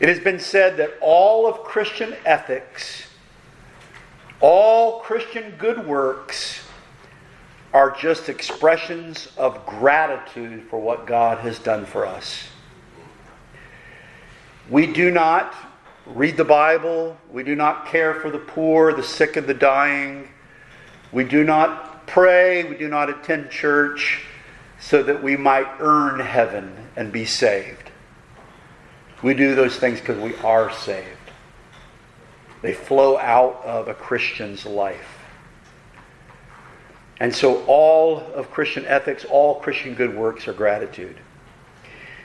It 0.00 0.08
has 0.08 0.20
been 0.20 0.38
said 0.38 0.76
that 0.76 0.94
all 1.00 1.46
of 1.46 1.64
Christian 1.64 2.14
ethics, 2.24 3.08
all 4.40 5.00
Christian 5.00 5.54
good 5.58 5.86
works, 5.86 6.60
are 7.72 7.90
just 7.90 8.28
expressions 8.28 9.28
of 9.36 9.66
gratitude 9.66 10.62
for 10.70 10.78
what 10.78 11.06
God 11.06 11.38
has 11.38 11.58
done 11.58 11.84
for 11.84 12.06
us. 12.06 12.48
We 14.70 14.86
do 14.86 15.10
not 15.10 15.54
read 16.06 16.36
the 16.36 16.44
Bible, 16.44 17.16
we 17.30 17.42
do 17.42 17.54
not 17.54 17.86
care 17.86 18.14
for 18.14 18.30
the 18.30 18.38
poor, 18.38 18.92
the 18.92 19.02
sick, 19.02 19.36
and 19.36 19.46
the 19.46 19.54
dying. 19.54 20.28
We 21.12 21.24
do 21.24 21.44
not 21.44 22.06
pray, 22.06 22.64
we 22.64 22.76
do 22.76 22.88
not 22.88 23.10
attend 23.10 23.50
church 23.50 24.24
so 24.80 25.02
that 25.02 25.22
we 25.22 25.36
might 25.36 25.66
earn 25.80 26.20
heaven 26.20 26.74
and 26.96 27.12
be 27.12 27.24
saved. 27.24 27.87
We 29.22 29.34
do 29.34 29.54
those 29.54 29.76
things 29.76 30.00
because 30.00 30.18
we 30.18 30.34
are 30.36 30.72
saved. 30.72 31.08
They 32.62 32.72
flow 32.72 33.18
out 33.18 33.62
of 33.64 33.88
a 33.88 33.94
Christian's 33.94 34.64
life. 34.66 35.18
And 37.20 37.34
so 37.34 37.64
all 37.66 38.20
of 38.34 38.50
Christian 38.50 38.84
ethics, 38.86 39.24
all 39.24 39.56
Christian 39.56 39.94
good 39.94 40.16
works 40.16 40.46
are 40.46 40.52
gratitude. 40.52 41.16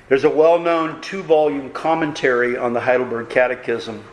There's 0.10 0.24
a 0.24 0.30
well 0.30 0.60
known 0.60 1.02
two 1.02 1.24
volume 1.24 1.72
commentary 1.72 2.58
on 2.58 2.74
the 2.74 2.80
Heidelberg 2.80 3.30
Catechism 3.30 4.04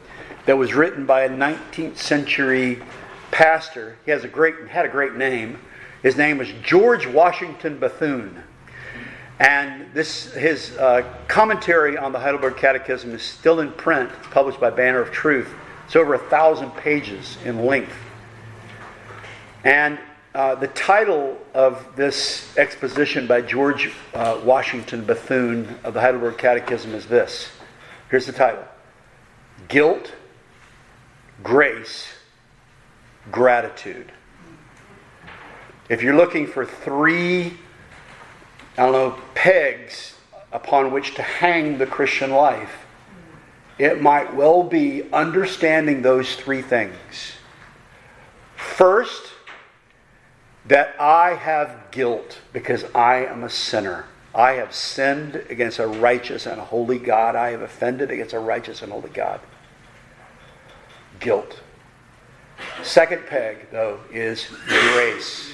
that 0.46 0.56
was 0.56 0.72
written 0.72 1.04
by 1.04 1.22
a 1.22 1.28
19th 1.28 1.96
century 1.96 2.82
pastor. 3.30 3.96
He 4.04 4.10
has 4.10 4.24
a 4.24 4.28
great, 4.28 4.68
had 4.68 4.86
a 4.86 4.88
great 4.88 5.16
name. 5.16 5.58
His 6.02 6.16
name 6.16 6.38
was 6.38 6.48
George 6.62 7.06
Washington 7.06 7.78
Bethune. 7.78 8.42
And 9.40 9.86
this, 9.94 10.34
his 10.34 10.76
uh, 10.76 11.02
commentary 11.26 11.96
on 11.96 12.12
the 12.12 12.18
Heidelberg 12.18 12.58
Catechism 12.58 13.14
is 13.14 13.22
still 13.22 13.60
in 13.60 13.72
print. 13.72 14.10
Published 14.30 14.60
by 14.60 14.68
Banner 14.68 15.00
of 15.00 15.10
Truth. 15.10 15.48
It's 15.86 15.96
over 15.96 16.12
a 16.12 16.18
thousand 16.18 16.70
pages 16.72 17.38
in 17.46 17.64
length. 17.64 17.96
And 19.64 19.98
uh, 20.34 20.56
the 20.56 20.68
title 20.68 21.38
of 21.54 21.96
this 21.96 22.56
exposition 22.58 23.26
by 23.26 23.40
George 23.40 23.90
uh, 24.12 24.40
Washington 24.44 25.04
Bethune 25.04 25.74
of 25.84 25.94
the 25.94 26.00
Heidelberg 26.00 26.36
Catechism 26.36 26.94
is 26.94 27.06
this. 27.06 27.48
Here's 28.10 28.26
the 28.26 28.32
title 28.32 28.64
Guilt, 29.68 30.12
Grace, 31.42 32.08
Gratitude. 33.32 34.12
If 35.88 36.02
you're 36.02 36.16
looking 36.16 36.46
for 36.46 36.66
three 36.66 37.54
I 38.80 38.84
don't 38.84 38.92
know, 38.92 39.22
pegs 39.34 40.14
upon 40.52 40.90
which 40.90 41.14
to 41.16 41.22
hang 41.22 41.76
the 41.76 41.84
Christian 41.84 42.30
life, 42.30 42.86
it 43.78 44.00
might 44.00 44.34
well 44.34 44.62
be 44.62 45.02
understanding 45.12 46.00
those 46.00 46.34
three 46.34 46.62
things. 46.62 47.32
First, 48.56 49.32
that 50.64 50.98
I 50.98 51.34
have 51.34 51.90
guilt 51.90 52.38
because 52.54 52.86
I 52.94 53.26
am 53.26 53.44
a 53.44 53.50
sinner. 53.50 54.06
I 54.34 54.52
have 54.52 54.74
sinned 54.74 55.36
against 55.50 55.78
a 55.78 55.86
righteous 55.86 56.46
and 56.46 56.58
a 56.58 56.64
holy 56.64 56.98
God. 56.98 57.36
I 57.36 57.50
have 57.50 57.60
offended 57.60 58.10
against 58.10 58.32
a 58.32 58.38
righteous 58.38 58.80
and 58.80 58.90
holy 58.90 59.10
God. 59.10 59.40
Guilt. 61.18 61.60
Second 62.82 63.26
peg, 63.26 63.70
though, 63.70 64.00
is 64.10 64.46
grace. 64.66 65.50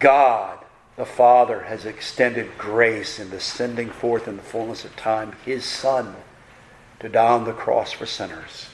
God 0.00 0.65
the 0.96 1.04
Father 1.04 1.60
has 1.60 1.84
extended 1.84 2.56
grace 2.56 3.18
in 3.18 3.30
the 3.30 3.40
sending 3.40 3.90
forth 3.90 4.26
in 4.26 4.36
the 4.36 4.42
fullness 4.42 4.84
of 4.84 4.96
time 4.96 5.32
His 5.44 5.64
Son 5.64 6.16
to 7.00 7.08
die 7.08 7.32
on 7.32 7.44
the 7.44 7.52
cross 7.52 7.92
for 7.92 8.06
sinners 8.06 8.68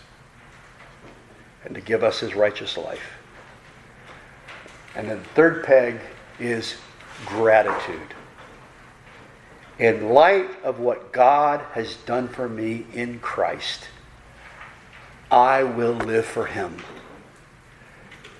and 1.65 1.75
to 1.75 1.81
give 1.81 2.05
us 2.05 2.21
His 2.21 2.35
righteous 2.35 2.77
life. 2.77 3.19
And 4.95 5.09
then 5.09 5.19
the 5.19 5.29
third 5.31 5.65
peg 5.65 6.01
is 6.39 6.77
gratitude. 7.27 8.15
In 9.79 10.11
light 10.11 10.51
of 10.63 10.79
what 10.79 11.13
God 11.13 11.61
has 11.73 11.97
done 11.97 12.29
for 12.29 12.49
me 12.49 12.87
in 12.93 13.19
Christ, 13.19 13.89
I 15.31 15.65
will 15.65 15.95
live 15.95 16.27
for 16.27 16.47
Him 16.47 16.77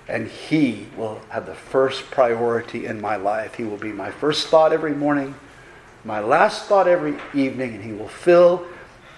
and 0.07 0.27
He 0.27 0.87
will 0.97 1.21
have 1.29 1.45
the 1.45 1.55
first 1.55 2.11
priority 2.11 2.85
in 2.85 2.99
my 3.01 3.15
life. 3.15 3.55
He 3.55 3.63
will 3.63 3.77
be 3.77 3.91
my 3.91 4.11
first 4.11 4.47
thought 4.47 4.73
every 4.73 4.93
morning, 4.93 5.35
my 6.03 6.19
last 6.19 6.65
thought 6.65 6.87
every 6.87 7.17
evening, 7.33 7.75
and 7.75 7.83
He 7.83 7.93
will 7.93 8.09
fill 8.09 8.65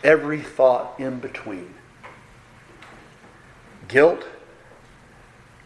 every 0.03 0.41
thought 0.41 0.99
in 0.99 1.19
between. 1.19 1.73
Guilt, 3.87 4.25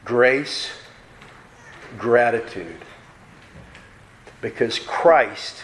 grace, 0.06 0.70
gratitude. 1.98 2.78
because 4.42 4.80
Christ 4.80 5.58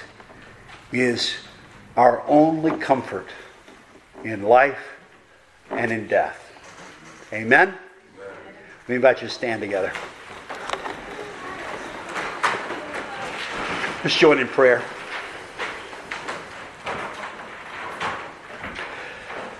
is 0.91 1.33
our 1.95 2.21
only 2.27 2.77
comfort 2.77 3.27
in 4.23 4.43
life 4.43 4.79
and 5.69 5.91
in 5.91 6.07
death. 6.07 6.51
Amen? 7.31 7.73
We 8.87 8.93
invite 8.93 9.19
you 9.23 9.27
to 9.27 9.33
stand 9.33 9.61
together. 9.61 9.91
Let's 14.03 14.15
join 14.15 14.37
in 14.37 14.47
prayer. 14.47 14.83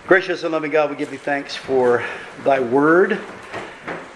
Gracious 0.06 0.44
and 0.44 0.52
loving 0.52 0.70
God, 0.70 0.92
we 0.92 0.96
give 0.96 1.12
you 1.12 1.18
thanks 1.18 1.56
for 1.56 2.04
thy 2.44 2.60
word 2.60 3.20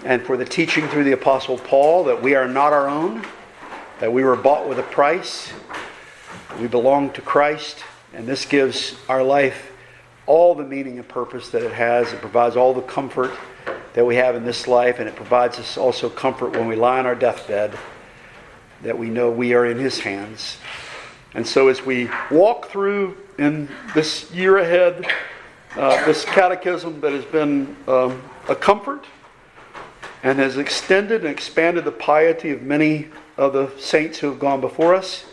and 0.06 0.22
for 0.22 0.38
the 0.38 0.46
teaching 0.46 0.88
through 0.90 1.06
the 1.06 1.14
Apostle 1.14 1.58
Paul 1.58 2.04
that 2.04 2.22
we 2.22 2.36
are 2.36 2.48
not 2.48 2.72
our 2.72 2.88
own, 2.88 3.26
that 4.00 4.14
we 4.14 4.24
were 4.24 4.36
bought 4.36 4.70
with 4.70 4.78
a 4.78 4.84
price, 4.84 5.52
we 6.60 6.68
belong 6.68 7.10
to 7.14 7.22
Christ, 7.22 7.84
and 8.14 8.28
this 8.28 8.46
gives 8.46 8.96
our 9.10 9.24
life 9.24 9.72
all 10.28 10.54
the 10.54 10.64
meaning 10.64 11.00
and 11.00 11.08
purpose 11.08 11.50
that 11.50 11.64
it 11.64 11.72
has. 11.72 12.14
It 12.14 12.22
provides 12.22 12.56
all 12.56 12.76
the 12.76 12.84
comfort 12.84 13.32
that 14.00 14.06
we 14.06 14.16
have 14.16 14.38
in 14.38 14.46
this 14.46 14.66
life, 14.66 15.00
and 15.00 15.10
it 15.10 15.16
provides 15.18 15.60
us 15.60 15.78
also 15.78 16.10
comfort 16.10 16.54
when 16.54 16.70
we 16.70 16.76
lie 16.78 17.00
on 17.00 17.06
our 17.06 17.16
deathbed 17.16 17.78
that 18.82 18.98
we 18.98 19.10
know 19.10 19.30
we 19.30 19.54
are 19.54 19.66
in 19.66 19.78
His 19.78 20.00
hands. 20.00 20.56
And 21.34 21.46
so, 21.46 21.68
as 21.68 21.86
we 21.86 22.10
walk 22.32 22.70
through 22.70 23.18
in 23.38 23.68
this 23.94 24.32
year 24.32 24.60
ahead, 24.60 25.06
uh, 25.76 26.06
this 26.06 26.24
catechism 26.24 27.02
that 27.02 27.12
has 27.12 27.26
been 27.26 27.76
um, 27.90 28.24
a 28.48 28.56
comfort 28.56 29.06
and 30.24 30.40
has 30.40 30.58
extended 30.58 31.26
and 31.26 31.30
expanded 31.30 31.84
the 31.84 31.92
piety 31.92 32.52
of 32.52 32.62
many 32.62 33.10
of 33.36 33.52
the 33.52 33.70
saints 33.78 34.18
who 34.18 34.28
have 34.28 34.40
gone 34.40 34.62
before 34.62 34.96
us. 34.96 35.26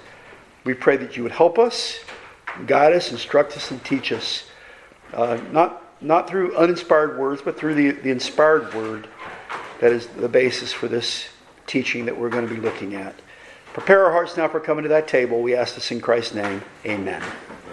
We 0.64 0.74
pray 0.74 0.96
that 0.96 1.16
you 1.16 1.22
would 1.22 1.30
help 1.30 1.56
us, 1.56 2.00
guide 2.66 2.94
us, 2.94 3.12
instruct 3.12 3.56
us, 3.56 3.70
and 3.70 3.84
teach 3.84 4.10
us. 4.10 4.42
Uh, 5.12 5.38
not, 5.52 5.85
not 6.00 6.28
through 6.28 6.56
uninspired 6.56 7.18
words, 7.18 7.42
but 7.42 7.58
through 7.58 7.74
the, 7.74 7.90
the 7.92 8.10
inspired 8.10 8.72
word 8.74 9.08
that 9.80 9.92
is 9.92 10.06
the 10.06 10.28
basis 10.28 10.72
for 10.72 10.88
this 10.88 11.28
teaching 11.66 12.06
that 12.06 12.16
we're 12.16 12.30
going 12.30 12.46
to 12.46 12.54
be 12.54 12.60
looking 12.60 12.94
at. 12.94 13.14
Prepare 13.72 14.06
our 14.06 14.12
hearts 14.12 14.36
now 14.36 14.48
for 14.48 14.60
coming 14.60 14.84
to 14.84 14.88
that 14.88 15.08
table. 15.08 15.42
We 15.42 15.54
ask 15.54 15.74
this 15.74 15.90
in 15.90 16.00
Christ's 16.00 16.34
name. 16.34 16.62
Amen. 16.86 17.22